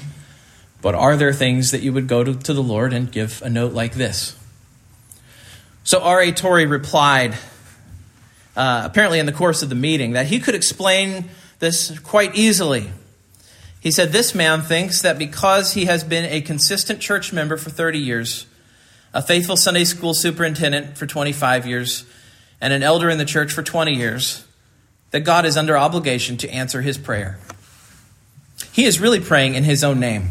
But 0.81 0.95
are 0.95 1.17
there 1.17 1.33
things 1.33 1.71
that 1.71 1.81
you 1.81 1.91
would 1.93 2.07
go 2.07 2.23
to, 2.23 2.33
to 2.33 2.53
the 2.53 2.63
Lord 2.63 2.93
and 2.93 3.11
give 3.11 3.41
a 3.41 3.49
note 3.49 3.73
like 3.73 3.93
this? 3.93 4.35
So 5.83 6.01
R.A. 6.01 6.31
Torrey 6.31 6.65
replied, 6.65 7.35
uh, 8.55 8.83
apparently 8.85 9.19
in 9.19 9.25
the 9.25 9.31
course 9.33 9.61
of 9.61 9.69
the 9.69 9.75
meeting, 9.75 10.13
that 10.13 10.27
he 10.27 10.39
could 10.39 10.55
explain 10.55 11.25
this 11.59 11.97
quite 11.99 12.35
easily. 12.35 12.89
He 13.79 13.91
said, 13.91 14.11
This 14.11 14.33
man 14.33 14.61
thinks 14.61 15.01
that 15.01 15.17
because 15.17 15.73
he 15.73 15.85
has 15.85 16.03
been 16.03 16.25
a 16.31 16.41
consistent 16.41 17.01
church 17.01 17.33
member 17.33 17.57
for 17.57 17.69
30 17.69 17.99
years, 17.99 18.45
a 19.13 19.21
faithful 19.21 19.57
Sunday 19.57 19.83
school 19.83 20.13
superintendent 20.13 20.97
for 20.97 21.05
25 21.05 21.65
years, 21.65 22.05
and 22.61 22.73
an 22.73 22.83
elder 22.83 23.09
in 23.09 23.17
the 23.17 23.25
church 23.25 23.51
for 23.51 23.63
20 23.63 23.93
years, 23.93 24.45
that 25.11 25.21
God 25.21 25.45
is 25.45 25.57
under 25.57 25.77
obligation 25.77 26.37
to 26.37 26.49
answer 26.49 26.81
his 26.81 26.97
prayer. 26.97 27.39
He 28.71 28.85
is 28.85 28.99
really 28.99 29.19
praying 29.19 29.55
in 29.55 29.63
his 29.63 29.83
own 29.83 29.99
name, 29.99 30.29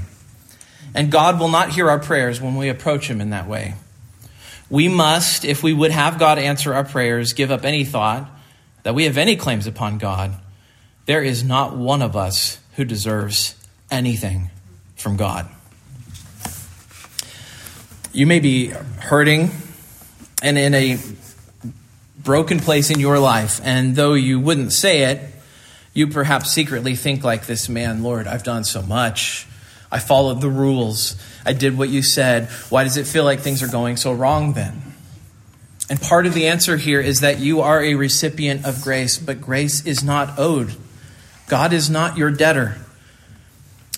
and 0.95 1.11
God 1.11 1.41
will 1.41 1.49
not 1.49 1.71
hear 1.71 1.91
our 1.91 1.99
prayers 1.99 2.41
when 2.41 2.57
we 2.57 2.69
approach 2.69 3.09
him 3.09 3.21
in 3.21 3.31
that 3.31 3.49
way. 3.49 3.75
We 4.71 4.89
must, 4.89 5.45
if 5.45 5.63
we 5.63 5.73
would 5.73 5.91
have 5.91 6.19
God 6.19 6.39
answer 6.39 6.75
our 6.75 6.85
prayers, 6.85 7.33
give 7.33 7.51
up 7.51 7.65
any 7.65 7.85
thought 7.85 8.31
that 8.83 8.95
we 8.95 9.05
have 9.05 9.19
any 9.19 9.37
claims 9.37 9.67
upon 9.67 9.99
God. 9.99 10.35
There 11.07 11.23
is 11.23 11.43
not 11.43 11.77
one 11.77 12.03
of 12.03 12.15
us 12.15 12.59
who 12.77 12.85
deserves 12.85 13.55
anything 13.91 14.51
from 14.95 15.17
God. 15.17 15.49
You 18.13 18.27
may 18.27 18.41
be 18.41 18.69
hurting 18.69 19.51
and 20.43 20.57
in 20.57 20.75
a 20.75 20.99
broken 22.19 22.59
place 22.59 22.91
in 22.91 23.01
your 23.01 23.19
life, 23.19 23.61
and 23.63 23.95
though 23.97 24.15
you 24.15 24.41
wouldn't 24.41 24.73
say 24.73 25.05
it, 25.13 25.21
you 25.93 26.07
perhaps 26.07 26.51
secretly 26.51 26.95
think 26.95 27.23
like 27.25 27.47
this 27.47 27.69
man 27.69 28.03
Lord, 28.03 28.27
I've 28.27 28.45
done 28.45 28.65
so 28.65 28.83
much. 28.83 29.47
I 29.91 29.99
followed 29.99 30.41
the 30.41 30.49
rules. 30.49 31.17
I 31.45 31.53
did 31.53 31.77
what 31.77 31.89
you 31.89 32.03
said. 32.03 32.49
Why 32.69 32.85
does 32.85 32.97
it 32.97 33.07
feel 33.07 33.25
like 33.25 33.41
things 33.41 33.63
are 33.63 33.69
going 33.69 33.97
so 33.97 34.13
wrong 34.13 34.53
then? 34.53 34.83
And 35.91 36.01
part 36.01 36.27
of 36.27 36.35
the 36.35 36.49
answer 36.49 36.77
here 36.77 37.01
is 37.01 37.21
that 37.21 37.39
you 37.39 37.61
are 37.61 37.83
a 37.83 37.95
recipient 37.95 38.67
of 38.67 38.83
grace, 38.83 39.19
but 39.19 39.41
grace 39.41 39.85
is 39.87 40.05
not 40.05 40.39
owed. 40.39 40.75
God 41.47 41.73
is 41.73 41.89
not 41.89 42.19
your 42.19 42.31
debtor. 42.31 42.77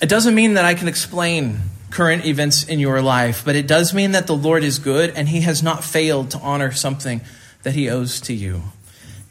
It 0.00 0.08
doesn't 0.08 0.34
mean 0.34 0.54
that 0.54 0.64
I 0.64 0.74
can 0.74 0.86
explain 0.86 1.60
current 1.90 2.24
events 2.24 2.64
in 2.64 2.79
your 2.79 3.03
life, 3.03 3.44
but 3.44 3.57
it 3.57 3.66
does 3.66 3.92
mean 3.92 4.12
that 4.12 4.26
the 4.26 4.37
Lord 4.37 4.64
is 4.64 4.79
good 4.79 5.11
and 5.11 5.29
He 5.29 5.40
has 5.42 5.62
not 5.62 5.85
failed 5.85 6.31
to 6.33 6.38
honor 6.38 6.72
something 6.72 7.20
that 7.62 7.74
He 7.74 7.88
owes 7.88 8.20
to 8.22 8.33
you. 8.33 8.62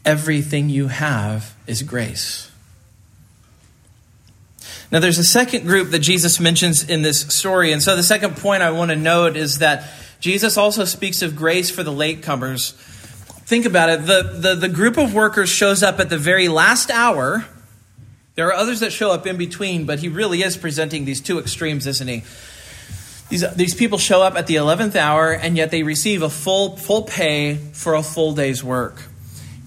Everything 0.04 0.68
you 0.68 0.88
have 0.88 1.54
is 1.66 1.82
grace. 1.82 2.50
Now, 4.92 4.98
there's 4.98 5.18
a 5.18 5.24
second 5.24 5.66
group 5.66 5.90
that 5.90 6.00
Jesus 6.00 6.40
mentions 6.40 6.88
in 6.88 7.02
this 7.02 7.20
story. 7.20 7.70
And 7.72 7.82
so, 7.82 7.94
the 7.94 8.02
second 8.02 8.36
point 8.36 8.62
I 8.62 8.72
want 8.72 8.90
to 8.90 8.96
note 8.96 9.36
is 9.36 9.58
that 9.58 9.88
Jesus 10.20 10.56
also 10.56 10.84
speaks 10.84 11.22
of 11.22 11.36
grace 11.36 11.70
for 11.70 11.82
the 11.82 11.92
latecomers. 11.92 12.72
Think 13.44 13.66
about 13.66 13.88
it. 13.88 14.06
The, 14.06 14.22
the, 14.22 14.54
the 14.54 14.68
group 14.68 14.96
of 14.96 15.14
workers 15.14 15.48
shows 15.48 15.82
up 15.82 16.00
at 16.00 16.10
the 16.10 16.18
very 16.18 16.48
last 16.48 16.90
hour 16.90 17.46
there 18.34 18.48
are 18.48 18.54
others 18.54 18.80
that 18.80 18.92
show 18.92 19.10
up 19.10 19.26
in 19.26 19.36
between, 19.36 19.86
but 19.86 19.98
he 19.98 20.08
really 20.08 20.42
is 20.42 20.56
presenting 20.56 21.04
these 21.04 21.20
two 21.20 21.38
extremes, 21.38 21.86
isn't 21.86 22.08
he? 22.08 22.22
These, 23.28 23.54
these 23.54 23.74
people 23.74 23.98
show 23.98 24.22
up 24.22 24.34
at 24.34 24.46
the 24.46 24.56
11th 24.56 24.96
hour, 24.96 25.32
and 25.32 25.56
yet 25.56 25.70
they 25.70 25.82
receive 25.82 26.22
a 26.22 26.30
full, 26.30 26.76
full 26.76 27.02
pay 27.02 27.56
for 27.56 27.94
a 27.94 28.02
full 28.02 28.34
day's 28.34 28.62
work. 28.62 29.02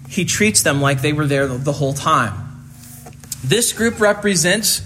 He 0.10 0.26
treats 0.26 0.63
them 0.63 0.82
like 0.82 1.02
they 1.02 1.13
were 1.13 1.26
there 1.26 1.47
the, 1.47 1.71
whole 1.71 1.93
time. 1.93 2.34
This 3.43 3.73
group 3.73 3.99
represents 3.99 4.82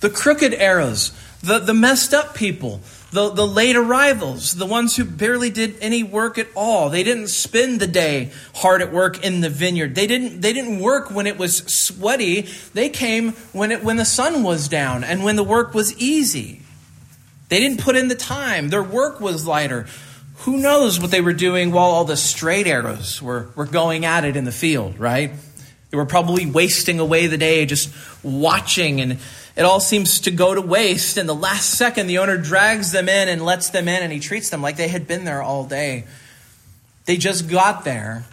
the 0.00 0.10
crooked 0.10 0.54
arrows, 0.54 1.12
the, 1.42 1.58
the 1.58 1.74
messed 1.74 2.14
up 2.14 2.34
people, 2.34 2.80
the, 3.12 3.30
the 3.30 3.46
late 3.46 3.76
arrivals, 3.76 4.52
the 4.52 4.66
ones 4.66 4.96
who 4.96 5.04
barely 5.04 5.50
did 5.50 5.76
any 5.80 6.02
work 6.02 6.38
at 6.38 6.46
all. 6.54 6.90
They 6.90 7.02
didn't 7.02 7.28
spend 7.28 7.80
the 7.80 7.86
day 7.88 8.30
hard 8.54 8.82
at 8.82 8.92
work 8.92 9.24
in 9.24 9.40
the 9.40 9.50
vineyard. 9.50 9.96
They 9.96 10.06
didn't, 10.06 10.40
they 10.40 10.52
didn't 10.52 10.78
work 10.78 11.10
when 11.10 11.26
it 11.26 11.36
was 11.36 11.58
sweaty. 11.58 12.42
They 12.72 12.88
came 12.88 13.32
when, 13.52 13.72
it, 13.72 13.82
when 13.82 13.96
the 13.96 14.04
sun 14.04 14.44
was 14.44 14.68
down 14.68 15.02
and 15.02 15.24
when 15.24 15.36
the 15.36 15.42
work 15.42 15.74
was 15.74 15.96
easy. 15.98 16.62
They 17.48 17.58
didn't 17.58 17.80
put 17.80 17.96
in 17.96 18.06
the 18.06 18.14
time. 18.14 18.68
Their 18.68 18.82
work 18.82 19.20
was 19.20 19.44
lighter. 19.44 19.86
Who 20.44 20.58
knows 20.58 21.00
what 21.00 21.10
they 21.10 21.20
were 21.20 21.32
doing 21.32 21.72
while 21.72 21.90
all 21.90 22.04
the 22.04 22.16
straight 22.16 22.68
arrows 22.68 23.20
were, 23.20 23.48
were 23.56 23.66
going 23.66 24.04
at 24.04 24.24
it 24.24 24.36
in 24.36 24.44
the 24.44 24.52
field, 24.52 25.00
right? 25.00 25.32
They 25.90 25.96
were 25.96 26.06
probably 26.06 26.46
wasting 26.46 27.00
away 27.00 27.26
the 27.26 27.36
day 27.36 27.66
just 27.66 27.92
watching 28.22 29.00
and 29.00 29.18
it 29.60 29.66
all 29.66 29.78
seems 29.78 30.20
to 30.20 30.30
go 30.30 30.54
to 30.54 30.62
waste. 30.62 31.18
And 31.18 31.28
the 31.28 31.34
last 31.34 31.74
second, 31.74 32.06
the 32.06 32.16
owner 32.16 32.38
drags 32.38 32.92
them 32.92 33.10
in 33.10 33.28
and 33.28 33.44
lets 33.44 33.68
them 33.68 33.88
in, 33.88 34.02
and 34.02 34.10
he 34.10 34.18
treats 34.18 34.48
them 34.48 34.62
like 34.62 34.78
they 34.78 34.88
had 34.88 35.06
been 35.06 35.26
there 35.26 35.42
all 35.42 35.64
day. 35.64 36.06
They 37.04 37.18
just 37.18 37.46
got 37.46 37.84
there. 37.84 38.24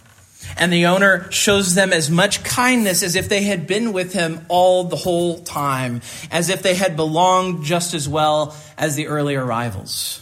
And 0.55 0.71
the 0.71 0.85
owner 0.85 1.29
shows 1.29 1.75
them 1.75 1.91
as 1.91 2.09
much 2.09 2.45
kindness 2.45 3.03
as 3.03 3.17
if 3.17 3.27
they 3.27 3.43
had 3.43 3.67
been 3.67 3.91
with 3.91 4.13
him 4.13 4.45
all 4.47 4.85
the 4.85 4.95
whole 4.95 5.39
time, 5.39 6.01
as 6.31 6.47
if 6.47 6.63
they 6.63 6.75
had 6.75 6.95
belonged 6.95 7.65
just 7.65 7.93
as 7.93 8.07
well 8.07 8.55
as 8.77 8.95
the 8.95 9.07
early 9.07 9.35
arrivals. 9.35 10.21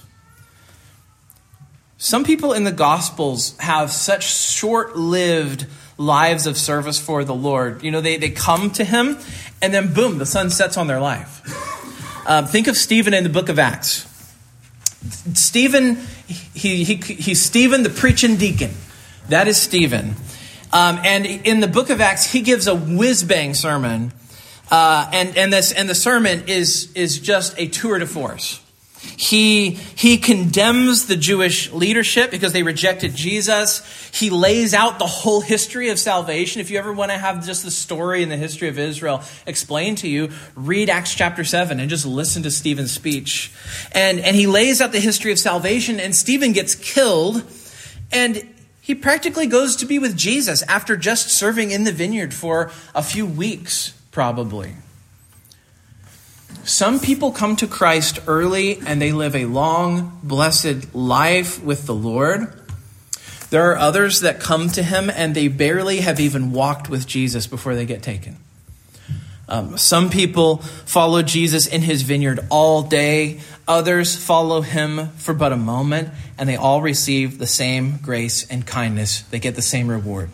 Some 1.99 2.23
people 2.23 2.51
in 2.51 2.63
the 2.63 2.71
Gospels 2.71 3.55
have 3.59 3.91
such 3.91 4.23
short 4.23 4.97
lived 4.97 5.67
lives 5.97 6.47
of 6.47 6.57
service 6.57 6.99
for 6.99 7.23
the 7.23 7.35
Lord. 7.35 7.83
You 7.83 7.91
know, 7.91 8.01
they, 8.01 8.17
they 8.17 8.29
come 8.29 8.71
to 8.71 8.83
Him, 8.83 9.17
and 9.61 9.73
then 9.73 9.93
boom, 9.93 10.17
the 10.17 10.25
sun 10.25 10.49
sets 10.49 10.77
on 10.77 10.87
their 10.87 10.99
life. 10.99 11.41
Um, 12.27 12.47
think 12.47 12.67
of 12.67 12.75
Stephen 12.75 13.13
in 13.13 13.23
the 13.23 13.29
book 13.29 13.49
of 13.49 13.59
Acts. 13.59 14.11
Stephen, 15.33 15.97
he, 16.27 16.83
he, 16.83 16.95
he's 16.95 17.41
Stephen, 17.41 17.83
the 17.83 17.89
preaching 17.89 18.37
deacon. 18.37 18.71
That 19.29 19.47
is 19.47 19.61
Stephen. 19.61 20.15
Um, 20.73 20.99
and 21.03 21.25
in 21.25 21.59
the 21.59 21.67
book 21.67 21.89
of 21.89 22.01
Acts, 22.01 22.31
he 22.31 22.41
gives 22.41 22.67
a 22.67 22.75
whiz 22.75 23.23
bang 23.23 23.53
sermon. 23.53 24.11
Uh, 24.71 25.07
and, 25.13 25.37
and, 25.37 25.53
this, 25.53 25.71
and 25.71 25.87
the 25.87 25.95
sermon 25.95 26.43
is, 26.47 26.91
is 26.93 27.19
just 27.19 27.53
a 27.59 27.67
tour 27.67 27.99
de 27.99 28.07
force. 28.07 28.59
He, 29.17 29.71
he 29.71 30.17
condemns 30.17 31.07
the 31.07 31.15
Jewish 31.15 31.71
leadership 31.71 32.31
because 32.31 32.53
they 32.53 32.63
rejected 32.63 33.15
Jesus. 33.15 33.81
He 34.13 34.29
lays 34.29 34.73
out 34.73 34.99
the 34.99 35.07
whole 35.07 35.41
history 35.41 35.89
of 35.89 35.99
salvation. 35.99 36.61
If 36.61 36.69
you 36.69 36.77
ever 36.77 36.91
want 36.91 37.11
to 37.11 37.17
have 37.17 37.45
just 37.45 37.63
the 37.63 37.71
story 37.71 38.23
and 38.23 38.31
the 38.31 38.37
history 38.37 38.67
of 38.67 38.77
Israel 38.77 39.23
explained 39.45 39.99
to 39.99 40.07
you, 40.07 40.31
read 40.55 40.89
Acts 40.89 41.15
chapter 41.15 41.43
7 41.43 41.79
and 41.79 41.89
just 41.89 42.05
listen 42.05 42.43
to 42.43 42.51
Stephen's 42.51 42.91
speech. 42.91 43.53
And, 43.91 44.19
and 44.19 44.35
he 44.35 44.47
lays 44.47 44.81
out 44.81 44.91
the 44.91 44.99
history 44.99 45.31
of 45.31 45.39
salvation, 45.39 45.99
and 45.99 46.15
Stephen 46.15 46.51
gets 46.51 46.75
killed, 46.75 47.43
and 48.11 48.47
he 48.81 48.93
practically 48.93 49.47
goes 49.47 49.77
to 49.77 49.85
be 49.85 49.97
with 49.97 50.15
Jesus 50.15 50.61
after 50.63 50.95
just 50.95 51.29
serving 51.29 51.71
in 51.71 51.85
the 51.85 51.91
vineyard 51.91 52.33
for 52.33 52.71
a 52.93 53.01
few 53.01 53.25
weeks, 53.25 53.93
probably. 54.11 54.75
Some 56.65 56.99
people 56.99 57.31
come 57.31 57.55
to 57.57 57.67
Christ 57.67 58.19
early 58.25 58.79
and 58.87 58.99
they 58.99 59.11
live 59.11 59.35
a 59.35 59.45
long, 59.45 60.19
blessed 60.23 60.95
life 60.95 61.63
with 61.63 61.85
the 61.85 61.93
Lord. 61.93 62.51
There 63.51 63.71
are 63.71 63.77
others 63.77 64.21
that 64.21 64.39
come 64.39 64.69
to 64.69 64.81
him 64.81 65.11
and 65.11 65.35
they 65.35 65.47
barely 65.47 65.99
have 65.99 66.19
even 66.19 66.51
walked 66.51 66.89
with 66.89 67.05
Jesus 67.05 67.45
before 67.45 67.75
they 67.75 67.85
get 67.85 68.01
taken. 68.01 68.37
Um, 69.47 69.77
some 69.77 70.09
people 70.09 70.57
follow 70.57 71.21
Jesus 71.21 71.67
in 71.67 71.83
his 71.83 72.01
vineyard 72.01 72.39
all 72.49 72.81
day. 72.81 73.41
Others 73.67 74.15
follow 74.15 74.61
him 74.61 75.09
for 75.17 75.35
but 75.35 75.53
a 75.53 75.57
moment, 75.57 76.09
and 76.35 76.49
they 76.49 76.55
all 76.55 76.81
receive 76.81 77.37
the 77.37 77.45
same 77.45 77.97
grace 77.97 78.49
and 78.49 78.65
kindness. 78.65 79.21
They 79.21 79.37
get 79.37 79.53
the 79.53 79.61
same 79.61 79.87
reward. 79.87 80.31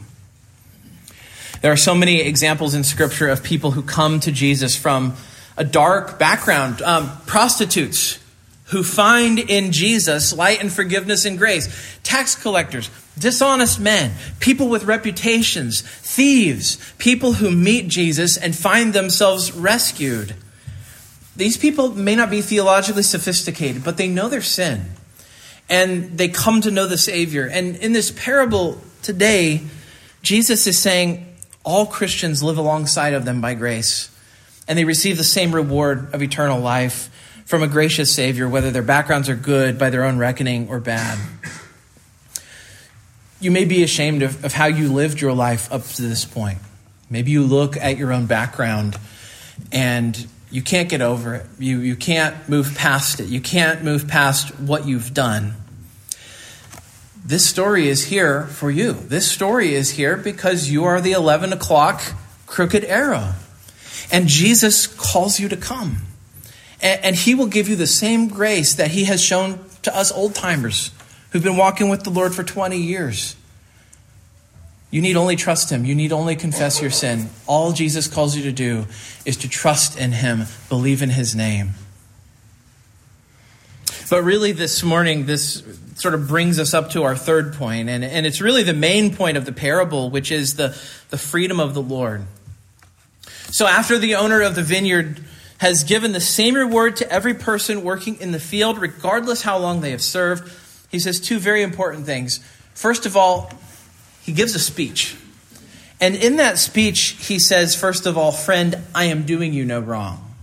There 1.62 1.74
are 1.74 1.78
so 1.78 1.94
many 1.94 2.22
examples 2.22 2.74
in 2.74 2.86
Scripture 2.86 3.28
of 3.28 3.44
people 3.44 3.72
who 3.72 3.82
come 3.82 4.22
to 4.22 4.32
Jesus 4.32 4.78
from 4.78 5.15
a 5.58 5.64
dark 5.64 6.18
background. 6.20 6.82
Um, 6.82 7.12
prostitutes 7.26 8.20
who 8.72 8.84
find 8.84 9.38
in 9.38 9.74
Jesus 9.74 10.32
light 10.32 10.62
and 10.62 10.72
forgiveness 10.72 11.26
and 11.26 11.38
grace. 11.38 12.00
Tax 12.04 12.42
collectors, 12.42 12.90
dishonest 13.20 13.82
men, 13.82 14.14
people 14.40 14.70
with 14.70 14.86
reputations, 14.86 15.82
thieves, 15.82 16.78
people 16.98 17.34
who 17.34 17.52
meet 17.52 17.90
Jesus 17.90 18.38
and 18.38 18.56
find 18.56 18.94
themselves 18.94 19.52
rescued. 19.52 20.36
These 21.36 21.58
people 21.58 21.90
may 21.90 22.16
not 22.16 22.30
be 22.30 22.42
theologically 22.42 23.04
sophisticated, 23.04 23.84
but 23.84 23.98
they 23.98 24.08
know 24.08 24.30
their 24.30 24.42
sin. 24.42 24.86
And 25.70 26.18
they 26.18 26.30
come 26.30 26.62
to 26.62 26.72
know 26.72 26.88
the 26.88 26.98
Savior. 26.98 27.48
And 27.48 27.76
in 27.76 27.92
this 27.92 28.12
parable 28.12 28.82
today, 29.02 29.64
Jesus 30.22 30.66
is 30.66 30.80
saying 30.80 31.28
all 31.66 31.86
Christians 31.86 32.42
live 32.42 32.58
alongside 32.58 33.14
of 33.14 33.26
them 33.26 33.42
by 33.42 33.54
grace 33.54 34.10
and 34.67 34.78
they 34.78 34.86
receive 34.86 35.17
the 35.17 35.24
same 35.24 35.54
reward 35.54 36.13
of 36.13 36.21
eternal 36.21 36.60
life 36.60 37.10
from 37.45 37.63
a 37.63 37.67
gracious 37.67 38.13
Savior, 38.13 38.47
whether 38.47 38.71
their 38.71 38.82
backgrounds 38.82 39.28
are 39.28 39.36
good 39.36 39.78
by 39.78 39.89
their 39.89 40.04
own 40.04 40.17
reckoning 40.17 40.69
or 40.69 40.80
bad. 40.80 41.19
You 43.39 43.52
may 43.52 43.65
be 43.65 43.84
ashamed 43.84 44.21
of, 44.21 44.45
of 44.45 44.54
how 44.54 44.67
you 44.67 44.91
lived 44.91 45.19
your 45.19 45.34
life 45.34 45.71
up 45.74 45.84
to 45.84 46.02
this 46.02 46.26
point. 46.26 46.60
Maybe 47.10 47.32
you 47.32 47.43
look 47.43 47.76
at 47.76 47.97
your 47.97 48.13
own 48.13 48.26
background 48.28 48.97
and 49.71 50.28
you 50.52 50.62
can't 50.62 50.89
get 50.89 51.02
over 51.02 51.36
it. 51.36 51.45
You, 51.60 51.80
you 51.80 51.95
can't 51.95 52.47
move 52.47 52.76
past 52.76 53.19
it. 53.19 53.28
You 53.28 53.41
can't 53.41 53.84
move 53.84 54.08
past 54.08 54.58
what 54.60 54.88
you've 54.88 55.13
done. 55.13 55.56
This 57.26 57.45
story 57.45 57.88
is 57.88 58.06
here 58.06 58.43
for 58.47 58.71
you. 58.71 58.93
This 58.93 59.30
story 59.30 59.74
is 59.74 59.91
here 59.91 60.17
because 60.17 60.69
you 60.69 60.86
are 60.86 61.02
the 61.02 61.12
11 61.12 61.54
o'clock 61.54 62.02
crooked 62.47 62.84
arrow. 62.86 63.34
And 64.12 64.28
Jesus 64.28 64.88
calls 64.88 65.39
you 65.39 65.47
to 65.50 65.58
come. 65.58 65.97
And, 66.82 67.06
and 67.06 67.15
he 67.15 67.36
will 67.36 67.47
give 67.47 67.69
you 67.69 67.76
the 67.76 67.88
same 67.88 68.28
grace 68.28 68.76
that 68.76 68.91
he 68.91 69.06
has 69.06 69.24
shown 69.24 69.63
to 69.84 69.95
us 69.95 70.12
old 70.12 70.36
timers 70.36 70.91
who've 71.32 71.43
been 71.43 71.58
walking 71.58 71.89
with 71.89 72.04
the 72.04 72.10
Lord 72.10 72.36
for 72.36 72.43
20 72.43 72.78
years. 72.78 73.36
You 74.91 75.02
need 75.02 75.15
only 75.15 75.38
trust 75.38 75.69
him. 75.69 75.86
You 75.86 75.95
need 75.95 76.12
only 76.12 76.36
confess 76.36 76.82
your 76.82 76.91
sin. 76.91 77.30
All 77.47 77.71
Jesus 77.71 78.08
calls 78.08 78.36
you 78.36 78.43
to 78.43 78.52
do 78.52 78.86
is 79.26 79.38
to 79.38 79.50
trust 79.50 79.97
in 79.97 80.12
him, 80.12 80.43
believe 80.67 81.02
in 81.02 81.10
his 81.10 81.34
name. 81.34 81.71
But 84.10 84.24
really, 84.24 84.52
this 84.52 84.84
morning, 84.84 85.26
this 85.26 85.63
sort 85.95 86.13
of 86.13 86.28
brings 86.28 86.60
us 86.60 86.74
up 86.74 86.89
to 86.89 87.04
our 87.04 87.15
third 87.15 87.54
point, 87.54 87.88
and, 87.88 88.04
and 88.04 88.26
it's 88.26 88.41
really 88.41 88.63
the 88.63 88.74
main 88.74 89.15
point 89.15 89.38
of 89.38 89.45
the 89.45 89.54
parable, 89.54 90.10
which 90.10 90.34
is 90.34 90.56
the, 90.56 90.78
the 91.10 91.17
freedom 91.17 91.62
of 91.62 91.74
the 91.74 91.82
Lord. 91.82 92.26
So, 93.52 93.68
after 93.68 93.98
the 93.98 94.16
owner 94.16 94.42
of 94.42 94.56
the 94.56 94.64
vineyard 94.64 95.24
has 95.58 95.84
given 95.84 96.14
the 96.14 96.22
same 96.22 96.56
reward 96.56 96.96
to 96.98 97.12
every 97.12 97.34
person 97.34 97.84
working 97.84 98.20
in 98.20 98.32
the 98.32 98.40
field, 98.40 98.80
regardless 98.80 99.42
how 99.42 99.58
long 99.58 99.82
they 99.82 99.92
have 99.92 100.02
served, 100.02 100.52
he 100.90 101.00
says 101.00 101.20
two 101.20 101.38
very 101.38 101.62
important 101.62 102.06
things. 102.06 102.40
First 102.74 103.06
of 103.06 103.16
all, 103.16 103.52
he 104.22 104.32
gives 104.32 104.56
a 104.56 104.60
speech. 104.60 105.16
And 106.00 106.16
in 106.16 106.38
that 106.38 106.58
speech, 106.58 107.18
he 107.28 107.38
says, 107.38 107.76
first 107.76 108.08
of 108.08 108.18
all, 108.18 108.32
friend, 108.32 108.80
I 108.96 109.06
am 109.06 109.24
doing 109.24 109.54
you 109.54 109.66
no 109.66 109.80
wrong. 109.80 110.34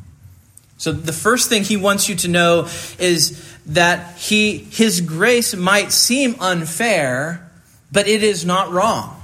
So 0.77 0.92
the 0.92 1.12
first 1.12 1.49
thing 1.49 1.64
he 1.64 1.77
wants 1.77 2.09
you 2.09 2.14
to 2.16 2.29
know 2.29 2.68
is 3.01 3.44
that 3.66 4.16
he, 4.16 4.59
his 4.59 5.01
grace 5.01 5.57
might 5.57 5.90
seem 5.90 6.37
unfair, 6.38 7.51
but 7.90 8.07
it 8.07 8.23
is 8.23 8.44
not 8.44 8.71
wrong. 8.71 9.17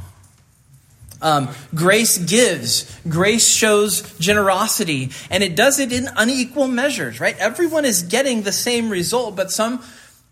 Um, 1.23 1.49
grace 1.75 2.19
gives, 2.19 2.99
grace 3.09 3.49
shows 3.49 4.19
generosity, 4.19 5.11
and 5.31 5.43
it 5.43 5.57
does 5.57 5.79
it 5.79 5.93
in 5.93 6.09
unequal 6.17 6.69
measures, 6.69 7.21
right? 7.21 7.37
Everyone 7.39 7.85
is 7.85 8.03
getting 8.03 8.43
the 8.43 8.53
same 8.53 8.91
result, 8.91 9.35
but 9.35 9.51
some 9.51 9.83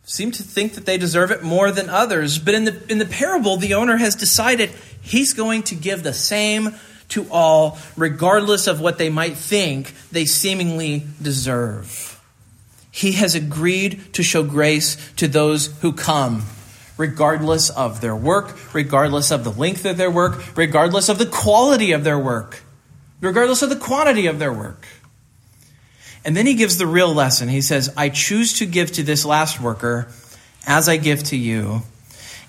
seem 0.04 0.32
to 0.32 0.42
think 0.42 0.74
that 0.74 0.84
they 0.84 0.98
deserve 0.98 1.30
it 1.30 1.42
more 1.42 1.70
than 1.70 1.88
others. 1.88 2.38
But 2.38 2.54
in 2.54 2.64
the, 2.64 2.82
in 2.90 2.98
the 2.98 3.06
parable, 3.06 3.56
the 3.56 3.74
owner 3.74 3.96
has 3.96 4.16
decided 4.16 4.70
he's 5.00 5.32
going 5.32 5.62
to 5.64 5.74
give 5.74 6.02
the 6.02 6.12
same 6.12 6.74
to 7.10 7.26
all, 7.30 7.78
regardless 7.96 8.66
of 8.66 8.80
what 8.80 8.98
they 8.98 9.10
might 9.10 9.36
think 9.36 9.94
they 10.10 10.24
seemingly 10.24 11.06
deserve. 11.20 12.20
He 12.90 13.12
has 13.12 13.34
agreed 13.34 14.14
to 14.14 14.22
show 14.22 14.42
grace 14.42 14.96
to 15.16 15.28
those 15.28 15.66
who 15.80 15.92
come, 15.92 16.44
regardless 17.02 17.68
of 17.68 18.00
their 18.00 18.14
work, 18.14 18.56
regardless 18.72 19.32
of 19.32 19.42
the 19.42 19.50
length 19.50 19.84
of 19.84 19.96
their 19.96 20.10
work, 20.10 20.56
regardless 20.56 21.08
of 21.08 21.18
the 21.18 21.26
quality 21.26 21.90
of 21.90 22.04
their 22.04 22.18
work, 22.18 22.62
regardless 23.20 23.60
of 23.60 23.70
the 23.70 23.76
quantity 23.76 24.28
of 24.28 24.38
their 24.38 24.52
work. 24.52 24.86
And 26.24 26.36
then 26.36 26.46
he 26.46 26.54
gives 26.54 26.78
the 26.78 26.86
real 26.86 27.12
lesson. 27.12 27.48
He 27.48 27.60
says, 27.60 27.92
I 27.96 28.08
choose 28.08 28.60
to 28.60 28.66
give 28.66 28.92
to 28.92 29.02
this 29.02 29.24
last 29.24 29.60
worker 29.60 30.12
as 30.64 30.88
I 30.88 30.96
give 30.96 31.24
to 31.24 31.36
you. 31.36 31.82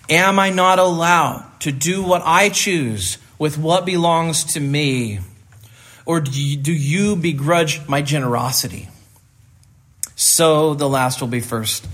Am 0.08 0.38
I 0.38 0.52
not 0.52 0.78
allowed 0.78 1.50
to 1.62 1.72
do 1.72 2.04
what 2.04 2.22
I 2.24 2.50
choose 2.50 3.18
with 3.40 3.58
what 3.58 3.88
belongs 3.88 4.44
to 4.54 4.60
me? 4.60 5.20
Or 6.06 6.22
do 6.22 6.40
you, 6.40 6.58
do 6.58 6.72
you 6.72 7.16
begrudge 7.16 7.88
my 7.88 8.04
generosity? 8.04 8.88
So 10.16 10.76
the 10.76 10.88
last 10.88 11.22
will 11.22 11.28
be 11.28 11.40
first, 11.40 11.88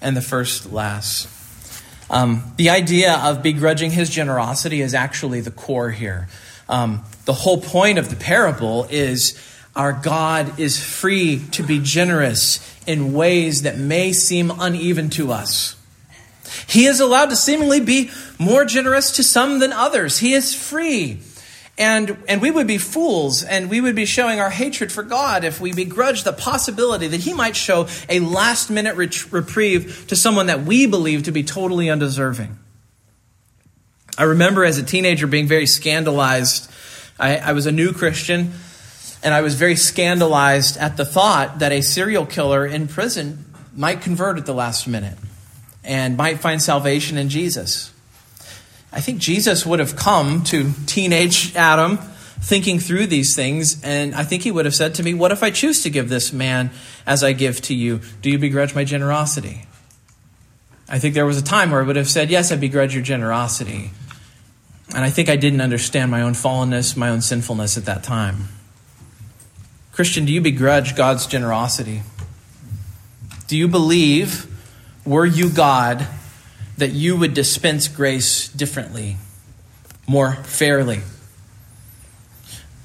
and 0.00 0.16
the 0.16 0.22
first 0.22 0.72
last. 0.72 1.37
Um, 2.10 2.52
the 2.56 2.70
idea 2.70 3.16
of 3.16 3.42
begrudging 3.42 3.90
his 3.90 4.08
generosity 4.08 4.80
is 4.80 4.94
actually 4.94 5.40
the 5.40 5.50
core 5.50 5.90
here. 5.90 6.28
Um, 6.68 7.04
the 7.24 7.32
whole 7.32 7.60
point 7.60 7.98
of 7.98 8.08
the 8.10 8.16
parable 8.16 8.86
is 8.90 9.38
our 9.76 9.92
God 9.92 10.58
is 10.58 10.82
free 10.82 11.40
to 11.52 11.62
be 11.62 11.78
generous 11.78 12.60
in 12.86 13.12
ways 13.12 13.62
that 13.62 13.78
may 13.78 14.12
seem 14.12 14.50
uneven 14.58 15.10
to 15.10 15.32
us. 15.32 15.76
He 16.66 16.86
is 16.86 17.00
allowed 17.00 17.30
to 17.30 17.36
seemingly 17.36 17.80
be 17.80 18.10
more 18.38 18.64
generous 18.64 19.12
to 19.12 19.22
some 19.22 19.58
than 19.58 19.72
others. 19.72 20.18
He 20.18 20.32
is 20.32 20.54
free. 20.54 21.20
And, 21.78 22.18
and 22.28 22.42
we 22.42 22.50
would 22.50 22.66
be 22.66 22.76
fools 22.76 23.44
and 23.44 23.70
we 23.70 23.80
would 23.80 23.94
be 23.94 24.04
showing 24.04 24.40
our 24.40 24.50
hatred 24.50 24.90
for 24.90 25.04
God 25.04 25.44
if 25.44 25.60
we 25.60 25.72
begrudged 25.72 26.24
the 26.24 26.32
possibility 26.32 27.06
that 27.06 27.20
He 27.20 27.32
might 27.32 27.54
show 27.54 27.86
a 28.08 28.18
last 28.18 28.68
minute 28.68 28.96
reprieve 29.32 30.06
to 30.08 30.16
someone 30.16 30.46
that 30.46 30.64
we 30.64 30.86
believe 30.86 31.22
to 31.24 31.32
be 31.32 31.44
totally 31.44 31.88
undeserving. 31.88 32.58
I 34.18 34.24
remember 34.24 34.64
as 34.64 34.78
a 34.78 34.82
teenager 34.82 35.28
being 35.28 35.46
very 35.46 35.66
scandalized. 35.66 36.68
I, 37.20 37.36
I 37.36 37.52
was 37.52 37.66
a 37.66 37.72
new 37.72 37.92
Christian 37.92 38.52
and 39.22 39.32
I 39.32 39.42
was 39.42 39.54
very 39.54 39.76
scandalized 39.76 40.76
at 40.76 40.96
the 40.96 41.04
thought 41.04 41.60
that 41.60 41.70
a 41.70 41.80
serial 41.80 42.26
killer 42.26 42.66
in 42.66 42.88
prison 42.88 43.44
might 43.74 44.00
convert 44.00 44.36
at 44.36 44.46
the 44.46 44.54
last 44.54 44.88
minute 44.88 45.16
and 45.84 46.16
might 46.16 46.40
find 46.40 46.60
salvation 46.60 47.16
in 47.18 47.28
Jesus. 47.28 47.92
I 48.92 49.00
think 49.00 49.18
Jesus 49.20 49.66
would 49.66 49.80
have 49.80 49.96
come 49.96 50.42
to 50.44 50.72
teenage 50.86 51.54
Adam 51.54 51.98
thinking 52.40 52.78
through 52.78 53.06
these 53.06 53.34
things, 53.34 53.82
and 53.82 54.14
I 54.14 54.22
think 54.24 54.42
he 54.42 54.50
would 54.50 54.64
have 54.64 54.74
said 54.74 54.94
to 54.96 55.02
me, 55.02 55.14
What 55.14 55.32
if 55.32 55.42
I 55.42 55.50
choose 55.50 55.82
to 55.82 55.90
give 55.90 56.08
this 56.08 56.32
man 56.32 56.70
as 57.06 57.22
I 57.22 57.32
give 57.32 57.60
to 57.62 57.74
you? 57.74 58.00
Do 58.22 58.30
you 58.30 58.38
begrudge 58.38 58.74
my 58.74 58.84
generosity? 58.84 59.66
I 60.88 60.98
think 60.98 61.14
there 61.14 61.26
was 61.26 61.36
a 61.36 61.42
time 61.42 61.70
where 61.70 61.82
I 61.82 61.84
would 61.84 61.96
have 61.96 62.08
said, 62.08 62.30
Yes, 62.30 62.50
I 62.50 62.56
begrudge 62.56 62.94
your 62.94 63.02
generosity. 63.02 63.90
And 64.94 65.04
I 65.04 65.10
think 65.10 65.28
I 65.28 65.36
didn't 65.36 65.60
understand 65.60 66.10
my 66.10 66.22
own 66.22 66.32
fallenness, 66.32 66.96
my 66.96 67.10
own 67.10 67.20
sinfulness 67.20 67.76
at 67.76 67.84
that 67.84 68.02
time. 68.02 68.48
Christian, 69.92 70.24
do 70.24 70.32
you 70.32 70.40
begrudge 70.40 70.96
God's 70.96 71.26
generosity? 71.26 72.02
Do 73.48 73.56
you 73.56 73.68
believe, 73.68 74.46
were 75.04 75.26
you 75.26 75.50
God, 75.50 76.06
that 76.78 76.92
you 76.92 77.16
would 77.16 77.34
dispense 77.34 77.88
grace 77.88 78.48
differently, 78.48 79.16
more 80.06 80.32
fairly? 80.34 81.00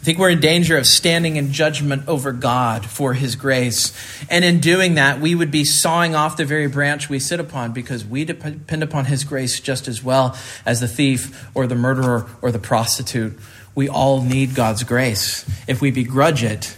I 0.04 0.06
think 0.06 0.20
we're 0.20 0.32
in 0.32 0.42
danger 0.42 0.78
of 0.78 0.86
standing 0.86 1.38
in 1.38 1.54
judgment 1.54 2.10
over 2.10 2.34
God 2.34 2.86
for 2.86 3.14
his 3.14 3.38
grace. 3.38 3.94
And 4.30 4.44
in 4.44 4.60
doing 4.60 4.96
that, 4.96 5.22
we 5.22 5.34
would 5.34 5.50
be 5.50 5.64
sawing 5.64 6.14
off 6.14 6.36
the 6.36 6.44
very 6.44 6.68
branch 6.68 7.08
we 7.08 7.20
sit 7.20 7.40
upon 7.40 7.72
because 7.72 8.04
we 8.04 8.26
depend 8.26 8.84
upon 8.84 9.06
his 9.06 9.24
grace 9.24 9.62
just 9.62 9.88
as 9.88 10.04
well 10.04 10.38
as 10.66 10.82
the 10.82 10.90
thief 10.90 11.50
or 11.56 11.68
the 11.68 11.76
murderer 11.76 12.30
or 12.42 12.52
the 12.52 12.60
prostitute. 12.60 13.40
We 13.76 13.88
all 13.88 14.22
need 14.22 14.56
God's 14.56 14.84
grace. 14.84 15.46
If 15.70 15.80
we 15.80 15.90
begrudge 15.90 16.44
it, 16.44 16.78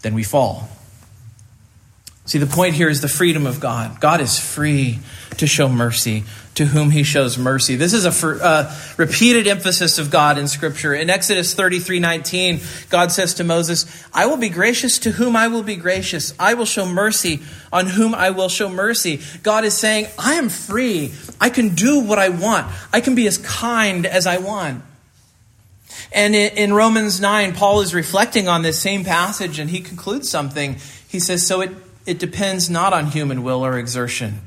then 0.00 0.14
we 0.14 0.22
fall. 0.22 0.70
See, 2.24 2.38
the 2.38 2.46
point 2.46 2.74
here 2.74 2.88
is 2.88 3.02
the 3.02 3.08
freedom 3.08 3.46
of 3.46 3.60
God. 3.60 4.00
God 4.00 4.22
is 4.22 4.38
free 4.38 5.00
to 5.38 5.46
show 5.46 5.68
mercy 5.68 6.24
to 6.56 6.64
whom 6.64 6.90
he 6.90 7.02
shows 7.02 7.36
mercy. 7.36 7.76
This 7.76 7.92
is 7.92 8.06
a 8.06 8.10
for, 8.10 8.42
uh, 8.42 8.74
repeated 8.96 9.46
emphasis 9.46 9.98
of 9.98 10.10
God 10.10 10.38
in 10.38 10.48
Scripture. 10.48 10.94
In 10.94 11.10
Exodus 11.10 11.54
33 11.54 12.00
19, 12.00 12.60
God 12.88 13.12
says 13.12 13.34
to 13.34 13.44
Moses, 13.44 13.84
I 14.12 14.26
will 14.26 14.38
be 14.38 14.48
gracious 14.48 14.98
to 15.00 15.12
whom 15.12 15.36
I 15.36 15.48
will 15.48 15.62
be 15.62 15.76
gracious. 15.76 16.32
I 16.38 16.54
will 16.54 16.64
show 16.64 16.86
mercy 16.86 17.40
on 17.72 17.86
whom 17.86 18.14
I 18.14 18.30
will 18.30 18.48
show 18.48 18.70
mercy. 18.70 19.20
God 19.42 19.64
is 19.64 19.74
saying, 19.74 20.06
I 20.18 20.34
am 20.34 20.48
free. 20.48 21.12
I 21.40 21.50
can 21.50 21.74
do 21.74 22.00
what 22.00 22.18
I 22.18 22.30
want. 22.30 22.66
I 22.92 23.02
can 23.02 23.14
be 23.14 23.26
as 23.26 23.36
kind 23.38 24.06
as 24.06 24.26
I 24.26 24.38
want. 24.38 24.82
And 26.12 26.34
in 26.34 26.72
Romans 26.72 27.20
9, 27.20 27.54
Paul 27.54 27.80
is 27.80 27.94
reflecting 27.94 28.48
on 28.48 28.62
this 28.62 28.80
same 28.80 29.04
passage 29.04 29.58
and 29.58 29.68
he 29.68 29.80
concludes 29.80 30.30
something. 30.30 30.76
He 31.06 31.20
says, 31.20 31.46
So 31.46 31.60
it, 31.60 31.70
it 32.06 32.18
depends 32.18 32.70
not 32.70 32.94
on 32.94 33.06
human 33.06 33.42
will 33.42 33.64
or 33.64 33.78
exertion, 33.78 34.40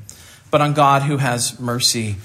but 0.50 0.60
on 0.60 0.74
God 0.74 1.02
who 1.02 1.16
has 1.18 1.58
mercy. 1.60 2.16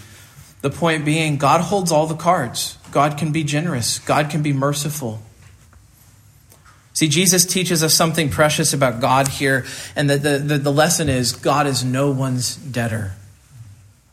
The 0.62 0.70
point 0.70 1.06
being, 1.06 1.38
God 1.38 1.62
holds 1.62 1.92
all 1.92 2.08
the 2.08 2.16
cards. 2.16 2.78
God 2.92 3.18
can 3.18 3.32
be 3.32 3.44
generous, 3.44 4.00
God 4.00 4.30
can 4.30 4.42
be 4.42 4.54
merciful. 4.54 5.22
See, 6.94 7.10
Jesus 7.10 7.46
teaches 7.46 7.84
us 7.84 7.94
something 7.94 8.30
precious 8.30 8.72
about 8.72 9.02
God 9.02 9.28
here, 9.28 9.66
and 9.98 10.10
the, 10.10 10.18
the, 10.18 10.38
the, 10.38 10.58
the 10.58 10.72
lesson 10.72 11.10
is 11.10 11.34
God 11.34 11.68
is 11.68 11.84
no 11.84 12.10
one's 12.10 12.56
debtor. 12.56 13.12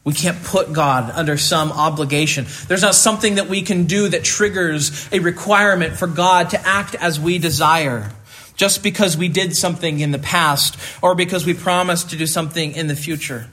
We 0.04 0.14
can't 0.14 0.42
put 0.42 0.72
God 0.72 1.12
under 1.14 1.36
some 1.36 1.70
obligation. 1.70 2.44
There's 2.66 2.82
not 2.82 2.96
something 2.96 3.36
that 3.36 3.48
we 3.48 3.62
can 3.62 3.84
do 3.84 4.08
that 4.08 4.24
triggers 4.24 5.08
a 5.12 5.20
requirement 5.20 5.96
for 5.96 6.08
God 6.08 6.50
to 6.50 6.66
act 6.66 6.96
as 6.96 7.20
we 7.20 7.38
desire 7.38 8.10
just 8.56 8.82
because 8.82 9.16
we 9.16 9.28
did 9.28 9.56
something 9.56 10.00
in 10.00 10.10
the 10.10 10.18
past 10.18 10.76
or 11.02 11.14
because 11.14 11.46
we 11.46 11.54
promised 11.54 12.10
to 12.10 12.16
do 12.16 12.26
something 12.26 12.72
in 12.72 12.88
the 12.88 12.96
future. 12.96 13.48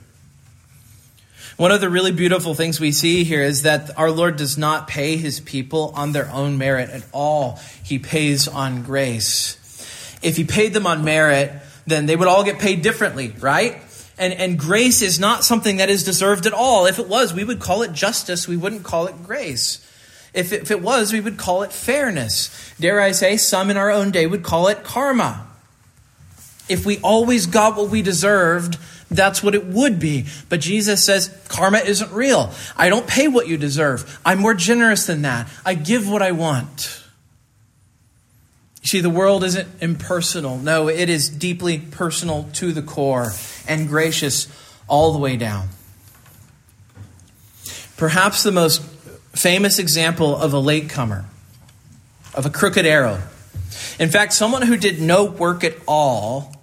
One 1.60 1.74
of 1.74 1.82
the 1.82 1.90
really 1.90 2.14
beautiful 2.14 2.56
things 2.56 2.80
we 2.80 2.94
see 2.94 3.26
here 3.26 3.44
is 3.44 3.64
that 3.64 4.00
our 4.00 4.12
Lord 4.12 4.38
does 4.38 4.58
not 4.58 4.88
pay 4.88 5.18
his 5.18 5.42
people 5.42 5.92
on 5.94 6.14
their 6.14 6.32
own 6.32 6.58
merit 6.58 6.90
at 6.90 7.04
all. 7.12 7.60
He 7.84 8.00
pays 8.00 8.48
on 8.48 8.82
grace. 8.82 9.58
If 10.22 10.38
he 10.38 10.46
paid 10.46 10.72
them 10.74 10.88
on 10.88 11.04
merit, 11.04 11.52
then 11.86 12.06
they 12.06 12.16
would 12.16 12.30
all 12.30 12.46
get 12.46 12.60
paid 12.60 12.82
differently, 12.82 13.34
right? 13.42 13.78
And, 14.18 14.34
and 14.36 14.58
grace 14.58 15.02
is 15.02 15.20
not 15.20 15.44
something 15.44 15.76
that 15.78 15.90
is 15.90 16.06
deserved 16.06 16.46
at 16.46 16.54
all. 16.54 16.86
If 16.86 16.98
it 16.98 17.10
was, 17.10 17.34
we 17.34 17.44
would 17.44 17.60
call 17.60 17.82
it 17.82 17.92
justice. 17.92 18.48
We 18.48 18.56
wouldn't 18.56 18.84
call 18.84 19.08
it 19.08 19.22
grace. 19.26 19.86
If 20.34 20.54
it, 20.54 20.62
if 20.62 20.72
it 20.72 20.82
was, 20.82 21.12
we 21.12 21.20
would 21.20 21.38
call 21.38 21.64
it 21.64 21.74
fairness. 21.74 22.74
Dare 22.80 23.02
I 23.02 23.12
say, 23.12 23.36
some 23.36 23.70
in 23.70 23.76
our 23.76 23.92
own 23.92 24.12
day 24.12 24.28
would 24.28 24.44
call 24.44 24.70
it 24.70 24.86
karma. 24.86 25.46
If 26.70 26.86
we 26.86 27.00
always 27.00 27.48
got 27.48 27.76
what 27.76 27.90
we 27.90 28.02
deserved, 28.02 28.78
that's 29.10 29.42
what 29.42 29.56
it 29.56 29.66
would 29.66 30.00
be. 30.00 30.26
But 30.50 30.60
Jesus 30.60 31.04
says 31.04 31.36
karma 31.48 31.80
isn't 31.80 32.12
real. 32.12 32.52
I 32.78 32.90
don't 32.90 33.08
pay 33.08 33.28
what 33.28 33.48
you 33.48 33.58
deserve. 33.58 34.20
I'm 34.24 34.40
more 34.40 34.54
generous 34.54 35.06
than 35.06 35.24
that. 35.24 35.50
I 35.66 35.74
give 35.74 36.10
what 36.10 36.22
I 36.22 36.32
want. 36.32 37.04
You 38.82 38.88
see, 38.88 39.02
the 39.02 39.10
world 39.10 39.44
isn't 39.44 39.68
impersonal. 39.82 40.58
No, 40.58 40.88
it 40.88 41.10
is 41.10 41.30
deeply 41.30 41.80
personal 41.80 42.50
to 42.54 42.72
the 42.72 42.82
core 42.82 43.32
and 43.68 43.88
gracious 43.88 44.48
all 44.88 45.12
the 45.12 45.20
way 45.20 45.36
down. 45.38 45.70
Perhaps 47.98 48.44
the 48.44 48.52
most 48.52 48.82
famous 49.34 49.80
example 49.80 50.36
of 50.36 50.54
a 50.54 50.60
latecomer, 50.60 51.26
of 52.34 52.46
a 52.46 52.50
crooked 52.50 52.86
arrow. 52.86 53.22
In 54.00 54.10
fact, 54.10 54.34
someone 54.34 54.62
who 54.62 54.78
did 54.78 55.02
no 55.02 55.26
work 55.26 55.64
at 55.64 55.76
all 55.86 56.59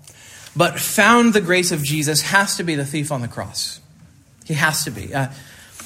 but 0.56 0.80
found 0.80 1.34
the 1.34 1.40
grace 1.40 1.70
of 1.70 1.82
Jesus 1.82 2.22
has 2.22 2.56
to 2.56 2.64
be 2.64 2.74
the 2.74 2.84
thief 2.84 3.12
on 3.12 3.20
the 3.20 3.28
cross. 3.28 3.80
He 4.44 4.54
has 4.54 4.84
to 4.84 4.90
be. 4.90 5.14
Uh, 5.14 5.28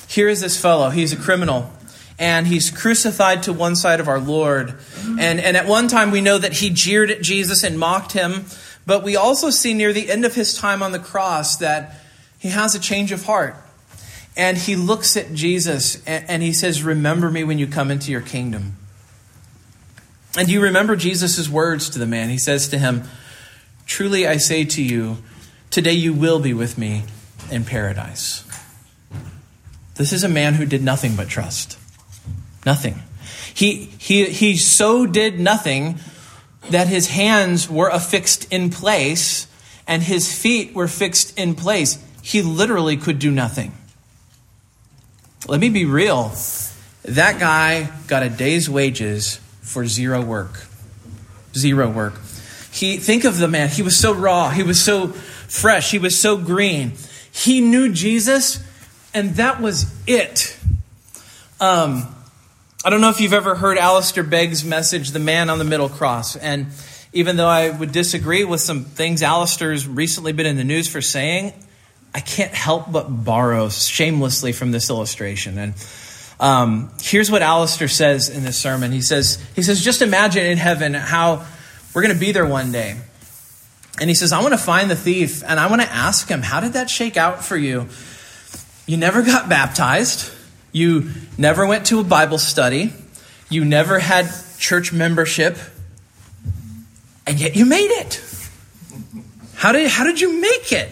here 0.06 0.28
is 0.28 0.40
this 0.40 0.60
fellow. 0.60 0.90
He's 0.90 1.12
a 1.12 1.16
criminal. 1.16 1.70
And 2.18 2.46
he's 2.46 2.70
crucified 2.70 3.44
to 3.44 3.52
one 3.52 3.74
side 3.74 3.98
of 3.98 4.06
our 4.06 4.20
Lord. 4.20 4.74
And, 5.18 5.40
and 5.40 5.56
at 5.56 5.66
one 5.66 5.88
time, 5.88 6.10
we 6.10 6.20
know 6.20 6.36
that 6.36 6.52
he 6.52 6.68
jeered 6.68 7.10
at 7.10 7.22
Jesus 7.22 7.64
and 7.64 7.78
mocked 7.78 8.12
him. 8.12 8.44
But 8.84 9.02
we 9.02 9.16
also 9.16 9.48
see 9.48 9.72
near 9.72 9.92
the 9.92 10.10
end 10.10 10.26
of 10.26 10.34
his 10.34 10.56
time 10.56 10.82
on 10.82 10.92
the 10.92 10.98
cross 10.98 11.56
that 11.56 11.96
he 12.38 12.48
has 12.50 12.74
a 12.74 12.78
change 12.78 13.10
of 13.10 13.24
heart. 13.24 13.56
And 14.36 14.58
he 14.58 14.76
looks 14.76 15.16
at 15.16 15.32
Jesus 15.32 16.06
and, 16.06 16.28
and 16.28 16.42
he 16.42 16.52
says, 16.52 16.82
Remember 16.82 17.30
me 17.30 17.42
when 17.42 17.58
you 17.58 17.66
come 17.66 17.90
into 17.90 18.12
your 18.12 18.20
kingdom. 18.20 18.76
And 20.36 20.48
you 20.48 20.60
remember 20.60 20.94
Jesus' 20.94 21.48
words 21.48 21.90
to 21.90 21.98
the 21.98 22.06
man? 22.06 22.28
He 22.28 22.38
says 22.38 22.68
to 22.68 22.78
him, 22.78 23.04
Truly 23.90 24.24
I 24.24 24.36
say 24.36 24.64
to 24.64 24.82
you, 24.82 25.18
today 25.68 25.94
you 25.94 26.12
will 26.12 26.38
be 26.38 26.54
with 26.54 26.78
me 26.78 27.02
in 27.50 27.64
paradise. 27.64 28.44
This 29.96 30.12
is 30.12 30.22
a 30.22 30.28
man 30.28 30.54
who 30.54 30.64
did 30.64 30.80
nothing 30.84 31.16
but 31.16 31.28
trust. 31.28 31.76
Nothing. 32.64 33.02
He, 33.52 33.86
he, 33.98 34.26
he 34.26 34.56
so 34.56 35.06
did 35.06 35.40
nothing 35.40 35.98
that 36.70 36.86
his 36.86 37.08
hands 37.08 37.68
were 37.68 37.88
affixed 37.88 38.50
in 38.52 38.70
place 38.70 39.48
and 39.88 40.04
his 40.04 40.32
feet 40.32 40.72
were 40.72 40.86
fixed 40.86 41.36
in 41.36 41.56
place. 41.56 41.98
He 42.22 42.42
literally 42.42 42.96
could 42.96 43.18
do 43.18 43.32
nothing. 43.32 43.72
Let 45.48 45.58
me 45.58 45.68
be 45.68 45.84
real. 45.84 46.32
That 47.02 47.40
guy 47.40 47.90
got 48.06 48.22
a 48.22 48.28
day's 48.28 48.70
wages 48.70 49.40
for 49.62 49.84
zero 49.84 50.24
work. 50.24 50.64
Zero 51.56 51.90
work. 51.90 52.14
He 52.72 52.98
think 52.98 53.24
of 53.24 53.38
the 53.38 53.48
man. 53.48 53.68
He 53.68 53.82
was 53.82 53.96
so 53.96 54.12
raw. 54.12 54.50
He 54.50 54.62
was 54.62 54.82
so 54.82 55.08
fresh. 55.08 55.90
He 55.90 55.98
was 55.98 56.18
so 56.18 56.36
green. 56.36 56.92
He 57.32 57.60
knew 57.60 57.92
Jesus, 57.92 58.62
and 59.12 59.34
that 59.36 59.60
was 59.60 59.92
it. 60.06 60.56
Um, 61.60 62.14
I 62.84 62.90
don't 62.90 63.00
know 63.00 63.10
if 63.10 63.20
you've 63.20 63.32
ever 63.32 63.54
heard 63.54 63.76
Alistair 63.76 64.22
Begg's 64.22 64.64
message, 64.64 65.10
"The 65.10 65.18
Man 65.18 65.50
on 65.50 65.58
the 65.58 65.64
Middle 65.64 65.88
Cross," 65.88 66.36
and 66.36 66.68
even 67.12 67.36
though 67.36 67.48
I 67.48 67.70
would 67.70 67.92
disagree 67.92 68.44
with 68.44 68.60
some 68.60 68.84
things 68.84 69.22
Alistair's 69.22 69.86
recently 69.86 70.32
been 70.32 70.46
in 70.46 70.56
the 70.56 70.64
news 70.64 70.88
for 70.88 71.00
saying, 71.00 71.52
I 72.14 72.20
can't 72.20 72.52
help 72.52 72.90
but 72.90 73.04
borrow 73.04 73.68
shamelessly 73.68 74.52
from 74.52 74.70
this 74.70 74.90
illustration. 74.90 75.58
And 75.58 75.74
um, 76.38 76.90
here's 77.00 77.30
what 77.30 77.42
Alistair 77.42 77.88
says 77.88 78.28
in 78.28 78.44
this 78.44 78.56
sermon. 78.56 78.92
He 78.92 79.02
says, 79.02 79.44
he 79.54 79.62
says, 79.62 79.82
just 79.82 80.02
imagine 80.02 80.46
in 80.46 80.58
heaven 80.58 80.94
how 80.94 81.44
we're 81.94 82.02
going 82.02 82.14
to 82.14 82.20
be 82.20 82.32
there 82.32 82.46
one 82.46 82.72
day. 82.72 82.96
And 84.00 84.08
he 84.08 84.14
says, 84.14 84.32
I 84.32 84.40
want 84.40 84.54
to 84.54 84.58
find 84.58 84.90
the 84.90 84.96
thief 84.96 85.42
and 85.46 85.60
I 85.60 85.68
want 85.68 85.82
to 85.82 85.88
ask 85.88 86.28
him, 86.28 86.42
how 86.42 86.60
did 86.60 86.72
that 86.74 86.88
shake 86.88 87.16
out 87.16 87.44
for 87.44 87.56
you? 87.56 87.88
You 88.86 88.96
never 88.96 89.22
got 89.22 89.48
baptized. 89.48 90.32
You 90.72 91.10
never 91.36 91.66
went 91.66 91.86
to 91.86 92.00
a 92.00 92.04
Bible 92.04 92.38
study. 92.38 92.92
You 93.48 93.64
never 93.64 93.98
had 93.98 94.30
church 94.58 94.92
membership. 94.92 95.58
And 97.26 97.40
yet 97.40 97.56
you 97.56 97.66
made 97.66 97.90
it. 97.90 98.24
How 99.54 99.72
did, 99.72 99.90
how 99.90 100.04
did 100.04 100.20
you 100.20 100.40
make 100.40 100.72
it? 100.72 100.88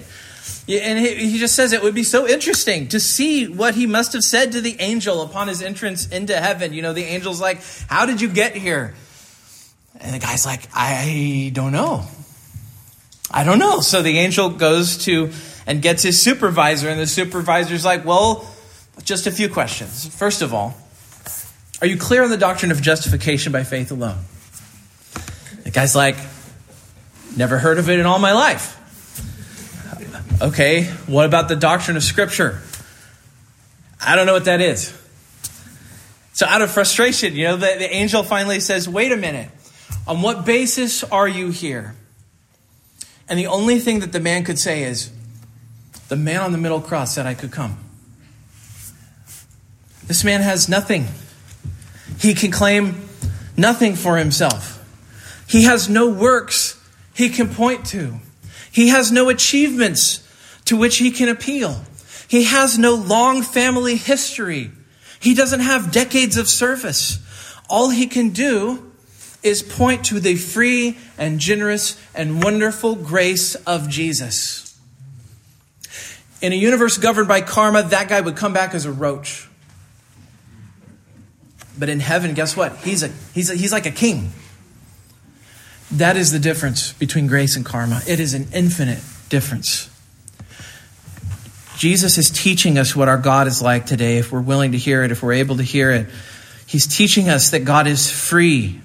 And 0.69 0.99
he 0.99 1.39
just 1.39 1.55
says 1.55 1.73
it 1.73 1.83
would 1.83 1.95
be 1.95 2.05
so 2.05 2.29
interesting 2.29 2.89
to 2.89 3.01
see 3.01 3.49
what 3.49 3.75
he 3.75 3.87
must 3.87 4.13
have 4.13 4.23
said 4.23 4.53
to 4.53 4.61
the 4.61 4.77
angel 4.81 5.23
upon 5.23 5.49
his 5.49 5.63
entrance 5.63 6.07
into 6.09 6.37
heaven. 6.37 6.75
You 6.75 6.83
know, 6.83 6.93
the 6.93 7.07
angel's 7.07 7.41
like, 7.41 7.63
How 7.87 8.05
did 8.05 8.21
you 8.21 8.29
get 8.29 8.55
here? 8.55 8.95
And 9.99 10.15
the 10.15 10.19
guy's 10.19 10.47
like, 10.47 10.69
I 10.75 11.51
don't 11.53 11.73
know. 11.73 12.05
I 13.31 13.45
don't 13.45 13.59
know. 13.59 13.81
So 13.81 14.03
the 14.03 14.19
angel 14.19 14.51
goes 14.51 15.05
to 15.05 15.31
and 15.67 15.83
gets 15.83 16.03
his 16.03 16.21
supervisor, 16.21 16.89
and 16.89 16.99
the 16.99 17.07
supervisor's 17.07 17.85
like, 17.85 18.05
Well, 18.05 18.49
just 19.05 19.27
a 19.27 19.31
few 19.31 19.49
questions. 19.49 20.07
First 20.17 20.41
of 20.41 20.55
all, 20.55 20.75
are 21.81 21.87
you 21.87 21.99
clear 21.99 22.25
on 22.25 22.31
the 22.31 22.39
doctrine 22.39 22.71
of 22.71 22.81
justification 22.81 23.53
by 23.53 23.65
faith 23.65 23.91
alone? 23.91 24.19
The 25.65 25.71
guy's 25.71 25.95
like, 25.95 26.17
Never 27.37 27.59
heard 27.59 27.79
of 27.79 27.91
it 27.91 27.99
in 27.99 28.07
all 28.07 28.19
my 28.19 28.33
life. 28.33 28.77
Okay, 30.41 30.85
what 31.07 31.27
about 31.27 31.49
the 31.49 31.57
doctrine 31.57 31.97
of 31.97 32.03
Scripture? 32.03 32.61
I 34.01 34.17
don't 34.17 34.27
know 34.27 34.33
what 34.33 34.47
that 34.47 34.61
is. 34.61 34.95
So, 36.33 36.47
out 36.47 36.63
of 36.63 36.71
frustration, 36.71 37.35
you 37.35 37.45
know, 37.45 37.57
the, 37.57 37.67
the 37.67 37.93
angel 37.93 38.23
finally 38.23 38.61
says, 38.61 38.89
Wait 38.89 39.13
a 39.13 39.17
minute. 39.17 39.51
On 40.09 40.23
what 40.23 40.47
basis 40.47 41.05
are 41.05 41.29
you 41.29 41.51
here? 41.51 41.94
And 43.29 43.38
the 43.38 43.47
only 43.47 43.79
thing 43.79 44.01
that 44.01 44.11
the 44.11 44.21
man 44.21 44.42
could 44.42 44.59
say 44.59 44.83
is, 44.85 45.11
The 46.09 46.16
man 46.16 46.40
on 46.40 46.53
the 46.53 46.59
middle 46.59 46.81
cross 46.81 47.14
said 47.14 47.27
I 47.27 47.35
could 47.35 47.53
come. 47.53 47.79
This 50.07 50.25
man 50.25 50.40
has 50.40 50.66
nothing. 50.66 51.09
He 52.18 52.33
can 52.33 52.51
claim 52.51 53.07
nothing 53.55 53.94
for 53.94 54.16
himself. 54.16 54.77
He 55.47 55.64
has 55.64 55.90
no 55.90 56.09
works 56.09 56.83
he 57.14 57.29
can 57.29 57.53
point 57.53 57.85
to. 57.87 58.21
He 58.73 58.88
has 58.88 59.12
no 59.12 59.29
achievements 59.29 60.27
to 60.64 60.77
which 60.77 60.97
he 60.97 61.11
can 61.11 61.29
appeal. 61.29 61.83
He 62.29 62.44
has 62.44 62.79
no 62.79 62.94
long 62.94 63.42
family 63.42 63.97
history. 63.97 64.71
He 65.21 65.35
doesn't 65.35 65.61
have 65.61 65.92
decades 65.92 66.38
of 66.38 66.49
service. 66.49 67.18
All 67.68 67.90
he 67.90 68.07
can 68.07 68.31
do 68.31 68.88
is 69.42 69.62
point 69.62 70.07
to 70.07 70.20
the 70.20 70.35
free 70.35 70.98
and 71.16 71.38
generous 71.38 72.01
and 72.14 72.42
wonderful 72.42 72.94
grace 72.94 73.55
of 73.55 73.88
Jesus. 73.88 74.79
In 76.40 76.53
a 76.53 76.57
universe 76.57 76.98
governed 76.98 77.29
by 77.29 77.40
karma, 77.40 77.83
that 77.85 78.09
guy 78.09 78.20
would 78.20 78.37
come 78.37 78.53
back 78.53 78.74
as 78.74 78.85
a 78.85 78.92
roach. 78.92 79.48
But 81.79 81.88
in 81.88 82.01
heaven, 82.01 82.35
guess 82.35 82.57
what? 82.57 82.77
He's, 82.79 83.03
a, 83.03 83.09
he's, 83.35 83.51
a, 83.51 83.55
he's 83.55 83.72
like 83.72 83.87
a 83.87 83.90
king. 83.90 84.33
That 85.92 86.16
is 86.16 86.33
the 86.33 86.38
difference 86.38 86.92
between 86.92 87.29
grace 87.29 87.57
and 87.57 87.64
karma. 87.64 88.03
It 88.07 88.20
is 88.20 88.35
an 88.35 88.48
infinite 88.53 89.03
difference. 89.29 89.88
Jesus 91.77 92.18
is 92.18 92.31
teaching 92.31 92.77
us 92.77 92.96
what 92.96 93.09
our 93.09 93.18
God 93.18 93.46
is 93.46 93.62
like 93.62 93.87
today, 93.87 94.18
if 94.18 94.33
we're 94.33 94.40
willing 94.40 94.72
to 94.72 94.79
hear 94.79 95.05
it, 95.05 95.12
if 95.12 95.22
we're 95.22 95.35
able 95.35 95.57
to 95.59 95.62
hear 95.62 95.92
it. 95.92 96.09
He's 96.66 96.87
teaching 96.87 97.29
us 97.29 97.51
that 97.51 97.61
God 97.61 97.87
is 97.87 98.11
free 98.11 98.81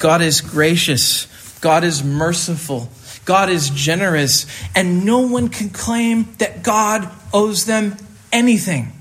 God 0.00 0.22
is 0.22 0.40
gracious. 0.40 1.26
God 1.60 1.84
is 1.84 2.02
merciful. 2.02 2.88
God 3.26 3.50
is 3.50 3.70
generous. 3.70 4.46
And 4.74 5.04
no 5.04 5.20
one 5.20 5.48
can 5.48 5.68
claim 5.68 6.26
that 6.38 6.64
God 6.64 7.08
owes 7.32 7.66
them 7.66 7.96
anything. 8.32 8.92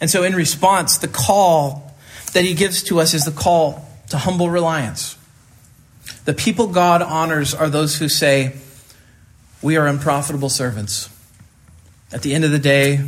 And 0.00 0.08
so, 0.08 0.22
in 0.22 0.34
response, 0.34 0.98
the 0.98 1.08
call 1.08 1.92
that 2.34 2.44
he 2.44 2.54
gives 2.54 2.84
to 2.84 3.00
us 3.00 3.14
is 3.14 3.24
the 3.24 3.32
call 3.32 3.84
to 4.10 4.16
humble 4.16 4.48
reliance. 4.48 5.18
The 6.24 6.32
people 6.32 6.68
God 6.68 7.02
honors 7.02 7.54
are 7.54 7.68
those 7.68 7.98
who 7.98 8.08
say, 8.08 8.54
We 9.60 9.76
are 9.76 9.88
unprofitable 9.88 10.50
servants. 10.50 11.10
At 12.12 12.22
the 12.22 12.32
end 12.32 12.44
of 12.44 12.52
the 12.52 12.60
day, 12.60 13.04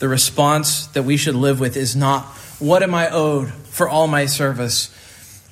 the 0.00 0.08
response 0.08 0.86
that 0.88 1.04
we 1.04 1.16
should 1.16 1.34
live 1.34 1.60
with 1.60 1.78
is 1.78 1.96
not, 1.96 2.26
What 2.58 2.82
am 2.82 2.94
I 2.94 3.08
owed 3.08 3.48
for 3.48 3.88
all 3.88 4.06
my 4.06 4.26
service? 4.26 4.94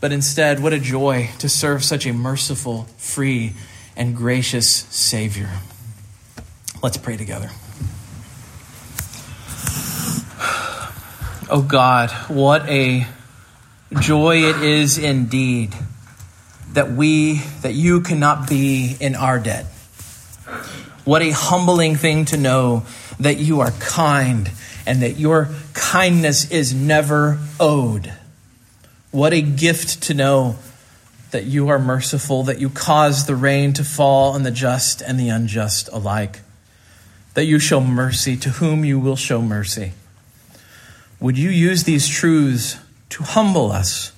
But 0.00 0.12
instead, 0.12 0.62
what 0.62 0.72
a 0.72 0.78
joy 0.78 1.30
to 1.38 1.48
serve 1.48 1.82
such 1.84 2.06
a 2.06 2.12
merciful, 2.12 2.84
free, 2.98 3.54
and 3.96 4.14
gracious 4.14 4.68
Savior. 4.68 5.50
Let's 6.82 6.98
pray 6.98 7.16
together. 7.16 7.50
Oh 11.48 11.62
God, 11.66 12.10
what 12.28 12.68
a 12.68 13.06
joy 14.00 14.44
it 14.44 14.62
is 14.62 14.98
indeed 14.98 15.74
that 16.72 16.90
we, 16.90 17.36
that 17.62 17.72
you 17.72 18.00
cannot 18.00 18.48
be 18.48 18.96
in 18.98 19.14
our 19.14 19.38
debt. 19.38 19.64
What 21.04 21.22
a 21.22 21.30
humbling 21.30 21.94
thing 21.94 22.24
to 22.26 22.36
know 22.36 22.84
that 23.20 23.38
you 23.38 23.60
are 23.60 23.70
kind 23.70 24.50
and 24.86 25.02
that 25.02 25.18
your 25.18 25.48
kindness 25.72 26.50
is 26.50 26.74
never 26.74 27.38
owed. 27.60 28.12
What 29.16 29.32
a 29.32 29.40
gift 29.40 30.02
to 30.02 30.14
know 30.14 30.56
that 31.30 31.44
you 31.44 31.68
are 31.68 31.78
merciful, 31.78 32.42
that 32.42 32.60
you 32.60 32.68
cause 32.68 33.24
the 33.24 33.34
rain 33.34 33.72
to 33.72 33.82
fall 33.82 34.34
on 34.34 34.42
the 34.42 34.50
just 34.50 35.00
and 35.00 35.18
the 35.18 35.30
unjust 35.30 35.88
alike, 35.90 36.40
that 37.32 37.46
you 37.46 37.58
show 37.58 37.80
mercy 37.80 38.36
to 38.36 38.50
whom 38.50 38.84
you 38.84 38.98
will 38.98 39.16
show 39.16 39.40
mercy. 39.40 39.94
Would 41.18 41.38
you 41.38 41.48
use 41.48 41.84
these 41.84 42.06
truths 42.06 42.76
to 43.08 43.22
humble 43.22 43.72
us, 43.72 44.12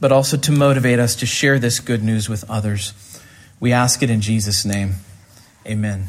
but 0.00 0.10
also 0.10 0.36
to 0.36 0.50
motivate 0.50 0.98
us 0.98 1.14
to 1.14 1.24
share 1.24 1.60
this 1.60 1.78
good 1.78 2.02
news 2.02 2.28
with 2.28 2.42
others? 2.50 2.94
We 3.60 3.72
ask 3.72 4.02
it 4.02 4.10
in 4.10 4.20
Jesus' 4.22 4.64
name. 4.64 4.94
Amen. 5.64 6.08